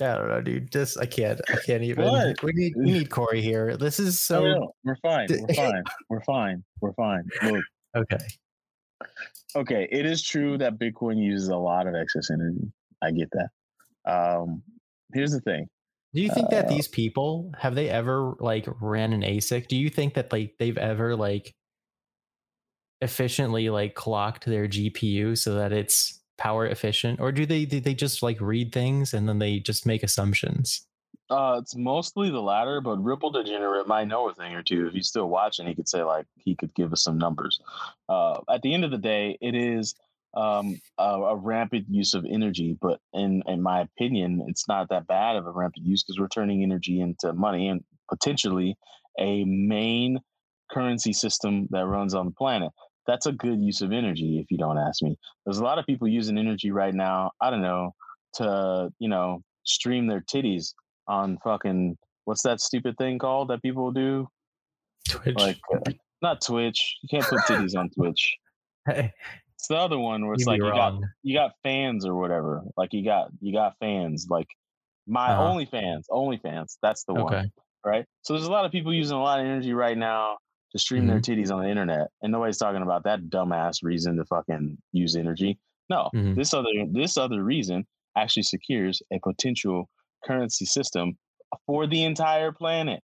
[0.00, 0.72] I don't know, dude.
[0.72, 1.40] Just I can't.
[1.50, 2.06] I can't even.
[2.06, 2.42] What?
[2.42, 3.76] We need we need Corey here.
[3.76, 5.28] This is So we're fine.
[5.30, 5.84] We're fine.
[6.08, 6.64] We're fine.
[6.80, 7.24] We're fine.
[7.42, 7.64] Look,
[7.96, 8.18] okay.
[9.56, 12.72] okay, it is true that Bitcoin uses a lot of excess energy.
[13.02, 13.50] I get that.
[14.04, 14.62] Um,
[15.12, 15.68] here's the thing.
[16.12, 19.68] Do you think that Uh, these people have they ever like ran an ASIC?
[19.68, 21.54] Do you think that like they've ever like
[23.00, 27.94] efficiently like clocked their GPU so that it's power efficient, or do they do they
[27.94, 30.86] just like read things and then they just make assumptions?
[31.28, 34.88] Uh, it's mostly the latter, but Ripple Degenerate might know a thing or two.
[34.88, 37.60] If he's still watching, he could say like he could give us some numbers.
[38.08, 39.94] Uh, at the end of the day, it is
[40.34, 45.06] um, a, a rampant use of energy, but in in my opinion, it's not that
[45.06, 48.76] bad of a rampant use because we're turning energy into money and potentially
[49.18, 50.18] a main
[50.70, 52.70] currency system that runs on the planet.
[53.06, 55.16] That's a good use of energy, if you don't ask me.
[55.44, 57.32] There's a lot of people using energy right now.
[57.40, 57.94] I don't know
[58.34, 60.74] to you know stream their titties
[61.08, 64.28] on fucking what's that stupid thing called that people do?
[65.08, 65.36] Twitch.
[65.36, 65.90] Like uh,
[66.22, 66.98] not Twitch.
[67.02, 68.36] You can't put titties on Twitch.
[68.86, 69.12] Hey,
[69.60, 72.62] It's the other one where it's you'd like you got you got fans or whatever.
[72.78, 74.26] Like you got you got fans.
[74.30, 74.46] Like
[75.06, 75.42] my Uh-huh.
[75.50, 76.78] only fans, only fans.
[76.80, 77.52] That's the one,
[77.84, 78.06] right?
[78.22, 80.38] So there's a lot of people using a lot of energy right now
[80.72, 81.40] to stream their Mm-hmm.
[81.40, 85.58] titties on the internet, and nobody's talking about that dumbass reason to fucking use energy.
[85.90, 86.36] No, Mhm.
[86.36, 87.86] this other this other reason
[88.16, 89.90] actually secures a potential
[90.24, 91.18] currency system
[91.66, 93.02] for the entire planet.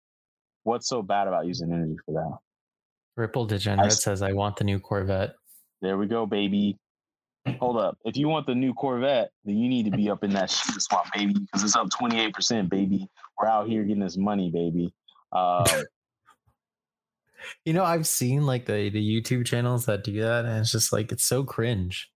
[0.63, 2.39] What's so bad about using energy for that?
[3.17, 5.35] Ripple Degenerate s- says, "I want the new Corvette."
[5.85, 6.79] There we go, baby.
[7.61, 7.99] Hold up.
[8.07, 10.81] If you want the new Corvette, then you need to be up in that shit
[10.81, 13.07] swap, baby, because it's up 28%, baby.
[13.39, 14.95] We're out here getting this money, baby.
[15.31, 15.67] Um,
[17.67, 20.95] You know, I've seen like the the YouTube channels that do that, and it's just
[20.95, 22.11] like it's so cringe.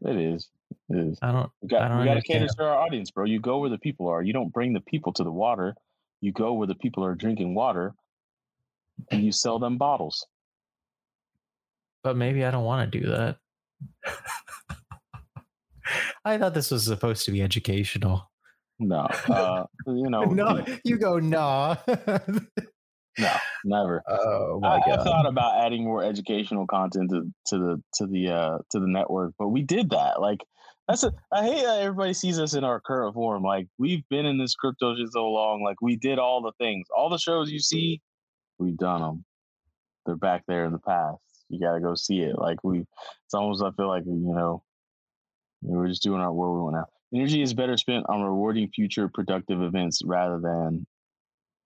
[0.00, 0.48] it is.
[0.88, 1.18] It is.
[1.20, 1.50] I don't.
[1.60, 3.26] We got, I don't we got to cater to our audience, bro.
[3.26, 4.22] You go where the people are.
[4.22, 5.74] You don't bring the people to the water.
[6.22, 7.92] You go where the people are drinking water,
[9.10, 10.26] and you sell them bottles.
[12.04, 13.38] But maybe I don't want to do that.
[16.24, 18.30] I thought this was supposed to be educational.
[18.78, 21.76] No, uh, you know, no, you go nah.
[23.18, 23.32] no,
[23.64, 24.02] never.
[24.08, 25.04] oh I, my I god.
[25.04, 29.34] thought about adding more educational content to, to the to the uh to the network,
[29.38, 30.20] but we did that.
[30.20, 30.40] Like
[30.88, 33.42] that's a, I hate that everybody sees us in our current form.
[33.42, 35.62] Like we've been in this crypto shit so long.
[35.62, 38.02] Like we did all the things, all the shows you see,
[38.58, 39.24] we've done them.
[40.04, 41.18] They're back there in the past.
[41.54, 42.38] You got to go see it.
[42.38, 44.62] Like we, it's almost I feel like you know,
[45.62, 46.86] we're just doing our what we want now.
[47.14, 50.86] Energy is better spent on rewarding future productive events rather than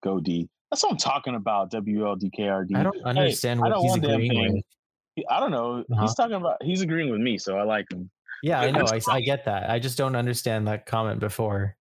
[0.03, 0.49] go D.
[0.71, 1.73] That's what I'm talking about.
[1.73, 2.77] WLDKRD.
[2.77, 5.27] I don't understand I what don't he's agreeing with.
[5.31, 5.79] I don't know.
[5.81, 6.03] Uh-huh.
[6.03, 6.63] He's talking about.
[6.63, 8.11] He's agreeing with me, so I like him.
[8.43, 8.85] Yeah, I know.
[8.87, 9.69] I, I get that.
[9.69, 11.77] I just don't understand that comment before.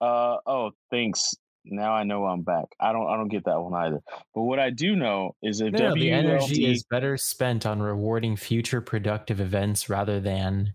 [0.00, 1.34] Uh oh, thanks.
[1.70, 2.66] Now I know I'm back.
[2.80, 3.06] I don't.
[3.06, 4.00] I don't get that one either.
[4.34, 8.36] But what I do know is if No, the energy is better spent on rewarding
[8.36, 10.74] future productive events rather than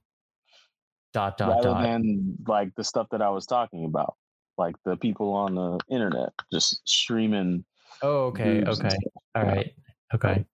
[1.13, 1.83] dot dot rather dot.
[1.83, 4.15] than like the stuff that I was talking about,
[4.57, 7.65] like the people on the internet just streaming.
[8.01, 8.95] oh, okay, okay.
[9.35, 9.73] All right.
[10.13, 10.45] Okay.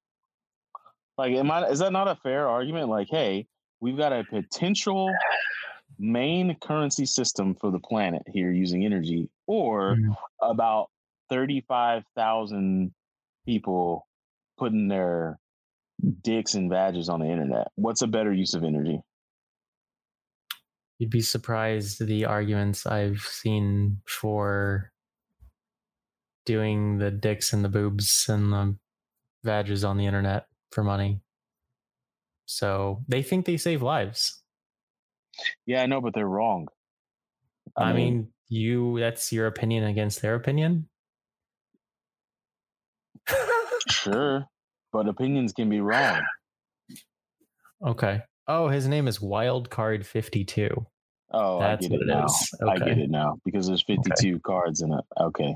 [1.18, 1.68] Like, am I?
[1.68, 2.90] Is that not a fair argument?
[2.90, 3.48] Like, hey,
[3.80, 5.14] we've got a potential
[6.00, 10.16] main currency system for the planet here using energy, or Mhm.
[10.42, 10.90] about
[11.30, 12.94] thirty-five thousand
[13.46, 14.08] people
[14.58, 15.40] putting their
[16.24, 17.70] dicks and badges on the internet.
[17.76, 19.02] What's a better use of energy?
[21.00, 24.94] You'd be surprised the arguments I've seen for
[26.46, 28.78] doing the dicks and the boobs and the
[29.44, 31.22] badges on the internet for money.
[32.46, 34.41] So they think they save lives.
[35.66, 36.68] Yeah, I know, but they're wrong.
[37.76, 40.90] I, mean, you that's your opinion against their opinion.
[43.90, 44.46] sure,
[44.92, 46.22] but opinions can be wrong.
[47.86, 48.22] Okay.
[48.48, 50.86] Oh, his name is Wildcard 52.
[51.34, 52.26] Oh, That's I get what it now.
[52.26, 52.50] is.
[52.68, 55.06] I get it now because there's 52 cards in it.
[55.18, 55.56] Okay,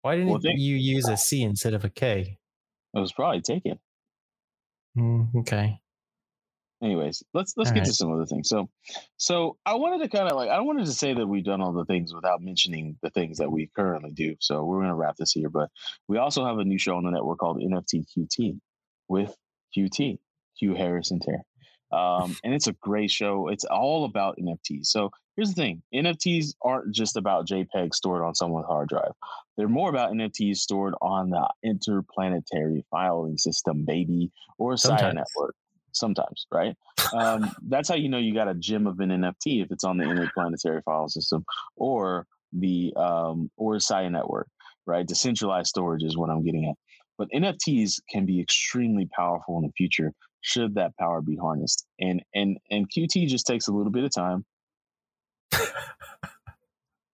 [0.00, 2.38] Why didn't Well, they- you use a C instead of a K?
[2.94, 3.78] it was probably taken.
[4.96, 5.80] Mm, okay.
[6.84, 7.86] Anyways let's let's All get right.
[7.86, 8.48] to some other things.
[8.48, 8.68] So
[9.16, 11.72] so i wanted to kind of like i wanted to say that we've done all
[11.72, 14.36] the things without mentioning the things that we currently do.
[14.40, 15.70] So we're going to wrap this here but
[16.08, 18.60] we also have a new show on the network called nft qt
[19.08, 19.34] with
[19.76, 20.18] qt
[20.56, 21.42] hugh harris and terry
[21.92, 23.48] um, and it's a great show.
[23.48, 25.82] It's all about nfts so here's the thing.
[25.94, 29.12] Nfts aren't just about jpeg stored on someone's hard drive.
[29.56, 35.14] They're more about nfts stored on the interplanetary filing system baby or Sometimes.
[35.14, 35.54] network
[35.94, 36.76] sometimes, right?
[37.12, 39.98] Um, that's how you know you got a gem of an NFT if it's on
[39.98, 41.44] the interplanetary file system
[41.76, 44.48] or the um, or Sia network,
[44.86, 45.06] right?
[45.06, 46.76] Decentralized storage is what I'm getting at.
[47.16, 50.12] But NFTs can be extremely powerful in the future
[50.44, 51.86] should that power be harnessed.
[51.98, 54.44] And and and QT just takes a little bit of time.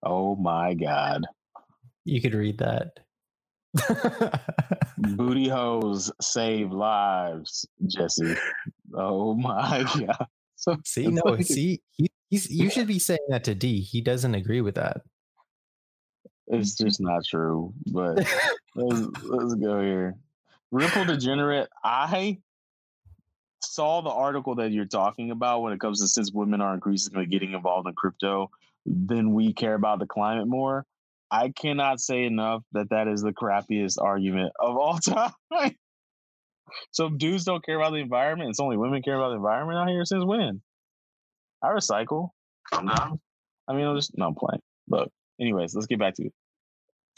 [0.02, 1.26] oh my god.
[2.04, 2.98] You could read that.
[4.98, 8.34] Booty hoes save lives, Jesse.
[8.94, 10.26] Oh my god.
[10.56, 13.80] So see, no, see, he, he's, you should be saying that to D.
[13.80, 15.02] He doesn't agree with that.
[16.48, 17.72] It's just not true.
[17.86, 18.18] But
[18.74, 20.16] let's, let's go here.
[20.70, 21.68] Ripple Degenerate.
[21.82, 22.38] I
[23.62, 27.26] saw the article that you're talking about when it comes to since women are increasingly
[27.26, 28.50] getting involved in crypto,
[28.84, 30.86] then we care about the climate more.
[31.30, 35.32] I cannot say enough that that is the crappiest argument of all time.
[36.90, 38.50] so dudes don't care about the environment.
[38.50, 40.04] It's only women care about the environment out here.
[40.04, 40.60] Since when?
[41.62, 42.30] I recycle.
[42.72, 43.20] Sometimes.
[43.68, 44.62] I mean, I'm just no I'm playing.
[44.88, 45.08] But
[45.40, 46.32] anyways, let's get back to it.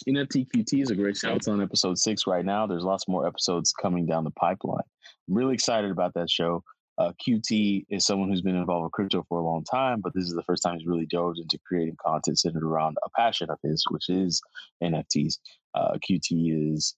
[0.08, 1.32] NFT QT is a great show.
[1.34, 2.66] It's on episode six right now.
[2.66, 4.82] There's lots more episodes coming down the pipeline.
[5.28, 6.64] I'm really excited about that show.
[6.98, 10.24] Uh, QT is someone who's been involved with crypto for a long time, but this
[10.24, 13.58] is the first time he's really dove into creating content centered around a passion of
[13.62, 14.40] his, which is
[14.82, 15.38] NFTs.
[15.74, 16.94] Uh, QT is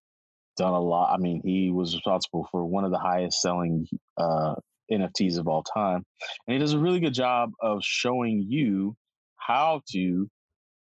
[0.56, 1.12] done a lot.
[1.12, 4.54] I mean, he was responsible for one of the highest selling uh,
[4.90, 6.04] NFTs of all time,
[6.46, 8.96] and he does a really good job of showing you
[9.36, 10.28] how to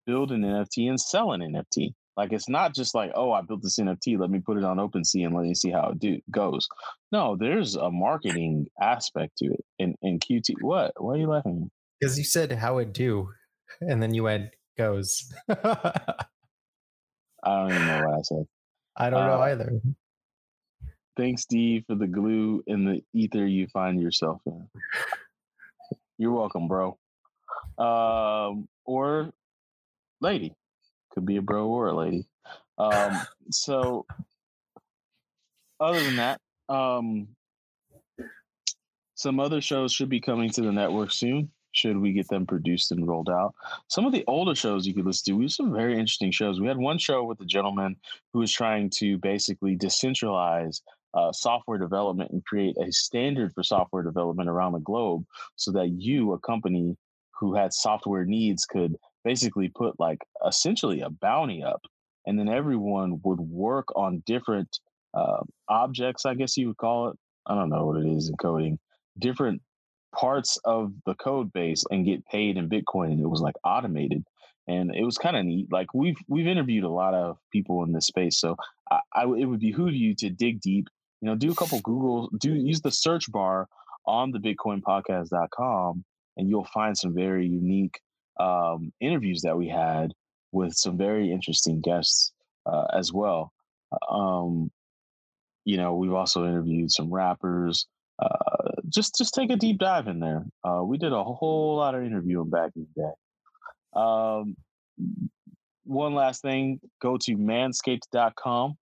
[0.05, 1.93] build an NFT and sell an NFT.
[2.19, 4.75] Like it's not just like, oh, I built this NFT, let me put it on
[4.75, 6.67] OpenSea and let me see how it do, goes.
[7.13, 9.63] No, there's a marketing aspect to it.
[9.79, 10.91] And and QT, what?
[10.97, 11.71] Why are you laughing?
[11.97, 13.29] Because you said how it do,
[13.79, 15.33] and then you went goes.
[15.49, 15.55] I
[17.45, 18.45] don't even know what I said.
[18.97, 19.71] I don't know Uh, either.
[21.15, 24.67] Thanks, D, for the glue in the ether you find yourself in.
[26.17, 26.97] You're welcome, bro.
[27.77, 29.31] Um, or
[30.19, 30.53] lady.
[31.11, 32.27] Could be a bro or a lady.
[32.77, 33.19] Um,
[33.51, 34.05] so
[35.79, 37.27] other than that, um,
[39.15, 41.51] some other shows should be coming to the network soon.
[41.71, 43.53] Should we get them produced and rolled out?
[43.89, 45.37] Some of the older shows you could listen to.
[45.37, 46.59] We have some very interesting shows.
[46.59, 47.95] We had one show with a gentleman
[48.33, 50.81] who was trying to basically decentralize
[51.13, 55.25] uh, software development and create a standard for software development around the globe
[55.55, 56.97] so that you, a company
[57.39, 61.81] who had software needs, could basically put like essentially a bounty up.
[62.25, 64.79] And then everyone would work on different
[65.13, 67.17] uh, objects, I guess you would call it.
[67.47, 68.77] I don't know what it is in coding,
[69.17, 69.61] different
[70.15, 73.11] parts of the code base and get paid in Bitcoin.
[73.11, 74.23] And it was like automated.
[74.67, 75.71] And it was kind of neat.
[75.71, 78.55] Like we've we've interviewed a lot of people in this space, so
[78.91, 80.89] I, I it would behoove you to dig deep.
[81.21, 83.67] You know, do a couple Google, do use the search bar
[84.05, 86.05] on the BitcoinPodcast.com,
[86.37, 87.99] and you'll find some very unique
[88.39, 90.13] um, interviews that we had
[90.51, 92.31] with some very interesting guests
[92.65, 93.51] uh, as well.
[94.09, 94.71] Um,
[95.65, 97.87] you know, we've also interviewed some rappers.
[98.17, 100.45] Uh, just just take a deep dive in there.
[100.63, 103.11] Uh, we did a whole lot of interviewing back in the day.
[103.93, 104.55] Um,
[105.85, 108.77] one last thing, go to manscaped.com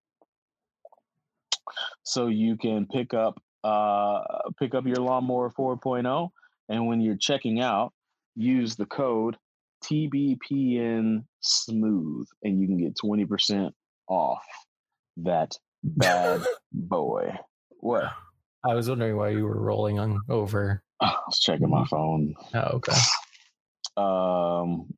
[2.03, 4.21] so you can pick up uh,
[4.59, 6.29] pick up your lawnmower 4.0,
[6.69, 7.91] and when you're checking out,
[8.35, 9.35] use the code
[9.89, 13.71] TBPN Smooth, and you can get 20%
[14.07, 14.43] off
[15.17, 15.53] that
[15.83, 16.41] bad
[16.71, 17.33] boy.
[17.79, 18.05] What?
[18.65, 20.83] I was wondering why you were rolling on over.
[21.01, 22.33] I was checking my phone.
[22.53, 22.97] Oh, okay.
[23.95, 24.93] Um,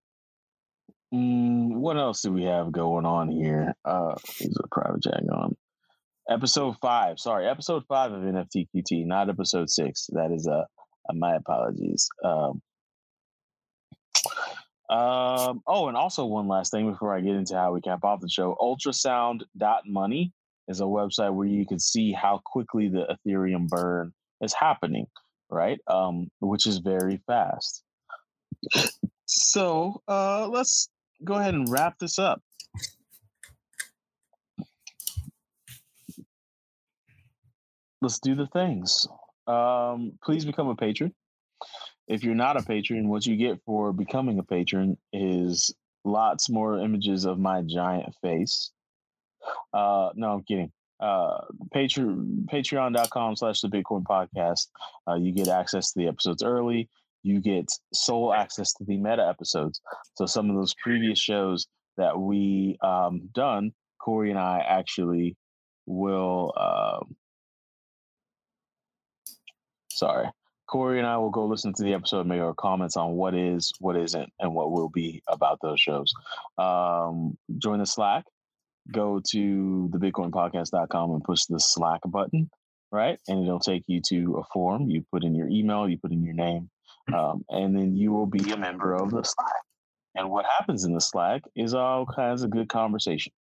[1.13, 3.73] mm, what else do we have going on here?
[3.85, 5.55] Uh, is a private chat on?
[6.29, 7.19] Episode five.
[7.19, 10.07] Sorry, episode five of NFTQT, not episode six.
[10.13, 10.63] That is uh,
[11.09, 12.07] uh my apologies.
[12.23, 12.61] Um,
[14.89, 18.21] um, oh, and also one last thing before I get into how we cap off
[18.21, 18.55] the show.
[18.59, 20.33] Ultrasound.money
[20.67, 25.07] is a website where you can see how quickly the Ethereum burn is happening,
[25.49, 25.79] right?
[25.87, 27.83] Um, which is very fast.
[29.25, 30.89] So uh, let's
[31.23, 32.41] go ahead and wrap this up.
[38.01, 39.07] Let's do the things.
[39.45, 41.13] Um, please become a patron.
[42.09, 45.73] If you're not a patron, what you get for becoming a patron is
[46.03, 48.71] lots more images of my giant face.
[49.73, 50.71] Uh, no, I'm kidding.
[50.99, 51.41] Uh,
[51.73, 54.67] Patreon, patreon.com slash the Bitcoin podcast.
[55.07, 56.89] Uh, you get access to the episodes early
[57.23, 59.81] you get sole access to the meta episodes.
[60.15, 61.67] So some of those previous shows
[61.97, 65.35] that we um, done, Corey and I actually
[65.85, 66.53] will.
[66.55, 66.99] Uh,
[69.89, 70.29] sorry,
[70.69, 73.73] Corey and I will go listen to the episode, make our comments on what is,
[73.79, 76.13] what isn't, and what will be about those shows.
[76.59, 78.25] Um, join the Slack.
[78.91, 82.51] Go to the bitcoinpodcast.com and push the Slack button,
[82.91, 83.19] right?
[83.27, 84.91] And it'll take you to a form.
[84.91, 86.69] You put in your email, you put in your name,
[87.13, 89.63] um, and then you will be a member of the Slack.
[90.13, 93.33] And what happens in the Slack is all kinds of good conversation,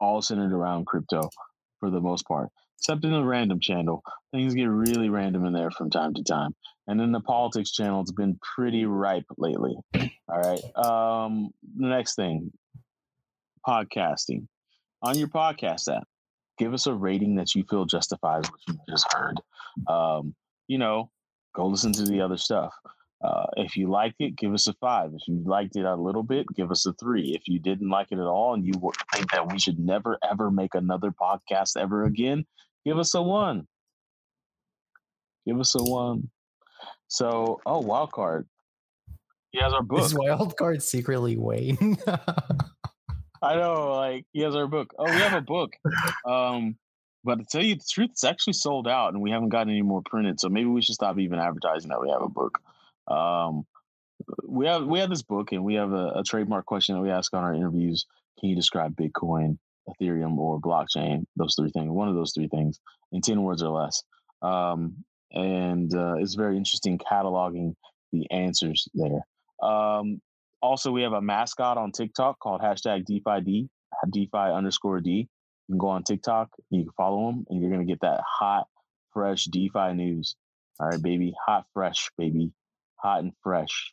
[0.00, 1.30] all centered around crypto
[1.80, 4.02] for the most part, except in the random channel.
[4.32, 6.54] Things get really random in there from time to time.
[6.86, 9.76] And then the politics channel, it's been pretty ripe lately.
[10.28, 10.62] All right.
[10.76, 12.52] Um, the next thing
[13.66, 14.46] podcasting.
[15.02, 16.06] On your podcast app,
[16.58, 19.40] give us a rating that you feel justifies what you just heard.
[19.88, 20.34] Um,
[20.68, 21.10] you know,
[21.54, 22.72] go listen to the other stuff.
[23.22, 25.12] Uh, if you liked it, give us a five.
[25.14, 27.34] If you liked it a little bit, give us a three.
[27.34, 28.74] If you didn't like it at all and you
[29.12, 32.44] think that we should never, ever make another podcast ever again,
[32.84, 33.66] give us a one.
[35.46, 36.30] Give us a one.
[37.08, 38.46] So, oh, wild card.
[39.50, 40.00] He has our book.
[40.00, 41.96] Is wild card secretly Wayne?
[43.42, 44.92] I know, like he has our book.
[44.98, 45.72] Oh, we have a book.
[46.26, 46.76] Um,
[47.24, 49.82] but to tell you the truth, it's actually sold out, and we haven't gotten any
[49.82, 50.40] more printed.
[50.40, 52.60] So maybe we should stop even advertising that we have a book.
[53.08, 53.66] Um,
[54.46, 57.10] we have we have this book, and we have a, a trademark question that we
[57.10, 58.06] ask on our interviews.
[58.40, 59.58] Can you describe Bitcoin,
[59.88, 61.24] Ethereum, or blockchain?
[61.36, 61.90] Those three things.
[61.90, 62.80] One of those three things
[63.12, 64.02] in ten words or less.
[64.42, 67.74] Um, and uh, it's very interesting cataloging
[68.12, 69.20] the answers there.
[69.62, 70.20] Um,
[70.62, 73.68] also, we have a mascot on TikTok called hashtag DeFi
[74.10, 75.28] DeFi underscore D.
[75.68, 78.66] You can go on TikTok, you can follow them, and you're gonna get that hot,
[79.12, 80.36] fresh DeFi news.
[80.78, 82.52] All right, baby, hot, fresh, baby,
[82.96, 83.92] hot and fresh.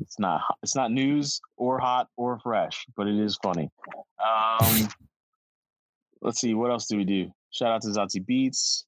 [0.00, 3.70] It's not it's not news or hot or fresh, but it is funny.
[4.24, 4.88] Um,
[6.22, 7.30] let's see, what else do we do?
[7.50, 8.86] Shout out to Zati Beats.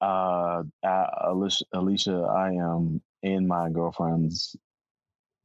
[0.00, 4.56] Uh, Alicia, Alicia, I am in my girlfriend's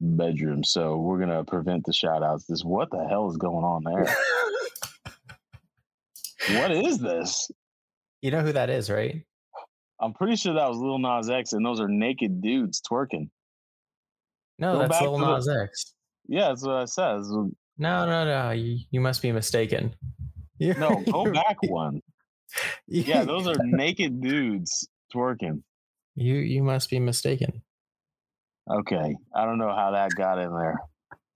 [0.00, 2.46] bedroom, so we're gonna prevent the shout outs.
[2.46, 4.16] This what the hell is going on there?
[6.60, 7.50] what is this?
[8.22, 9.22] you know who that is, right?
[10.00, 13.30] I'm pretty sure that was Lil Nas X, and those are naked dudes twerking.
[14.58, 15.94] No, Go that's Lil to the- Nas X.
[16.28, 17.22] Yeah, that's what I said.
[17.78, 18.50] No, no, no.
[18.50, 19.94] You, you must be mistaken.
[20.58, 22.00] You- No, go you- back one.
[22.86, 25.62] Yeah, those are naked dudes twerking.
[26.14, 26.36] you.
[26.36, 27.60] You must be mistaken.
[28.70, 30.78] Okay, I don't know how that got in there,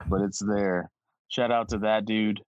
[0.09, 0.89] but it's there.
[1.29, 2.41] Shout out to that dude.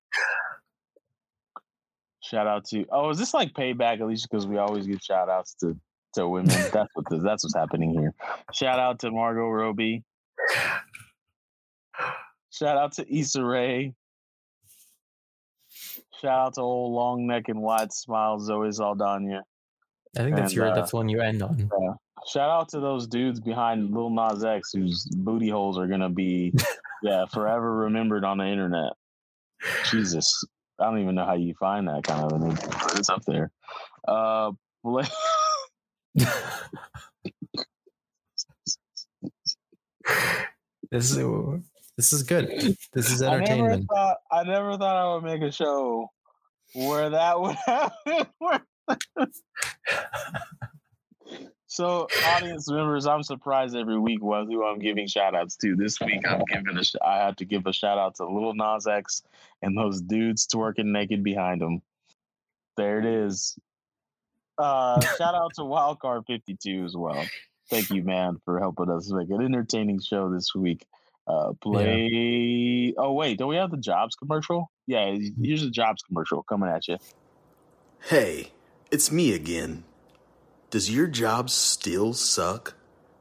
[2.22, 5.28] Shout out to oh, is this like payback at least because we always give shout
[5.28, 5.76] outs to
[6.14, 6.48] to women?
[6.72, 8.14] That's what the, that's what's happening here.
[8.52, 10.02] Shout out to Margot Robbie.
[12.50, 13.94] Shout out to Issa Rae.
[16.20, 19.42] Shout out to old long neck and wide smile Zoe Saldana.
[20.16, 20.66] I think that's And, your.
[20.68, 21.68] uh, that's the one you end on.
[22.30, 26.52] Shout out to those dudes behind Lil Nas X whose booty holes are gonna be,
[27.02, 28.92] yeah, forever remembered on the internet.
[29.90, 30.44] Jesus,
[30.78, 33.50] I don't even know how you find that kind of thing, it's up there.
[34.06, 34.52] Uh,
[40.90, 41.62] This is
[41.96, 42.76] this is good.
[42.92, 43.86] This is I never entertainment.
[43.88, 46.10] thought I never thought I would make a show
[46.74, 48.26] where that would happen.
[51.66, 55.76] so, audience members, I'm surprised every week was who I'm giving shout outs to.
[55.76, 58.86] This week, I'm giving a I had to give a shout out to Little Nas
[58.86, 59.22] X
[59.62, 61.80] and those dudes twerking naked behind him.
[62.76, 63.58] There it is.
[64.58, 67.24] Uh, shout out to Wildcard 52 as well.
[67.70, 70.86] Thank you, man, for helping us make an entertaining show this week.
[71.26, 72.92] Uh, play.
[72.98, 74.70] Oh wait, don't we have the jobs commercial?
[74.86, 76.98] Yeah, here's the jobs commercial coming at you.
[78.00, 78.52] Hey,
[78.90, 79.84] it's me again.
[80.70, 82.74] Does your job still suck?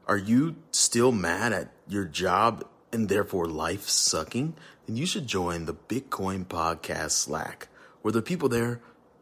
[0.08, 4.54] Are you still mad at your job and therefore life sucking?
[4.86, 7.68] Then you should join the Bitcoin Podcast Slack,
[8.02, 8.80] where the people there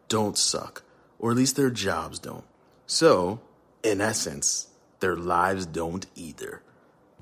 [0.08, 0.82] don't suck,
[1.20, 2.44] or at least their jobs don't.
[2.86, 3.40] So,
[3.84, 4.68] in essence,
[4.98, 6.62] their lives don't either.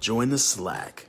[0.01, 1.09] Join the Slack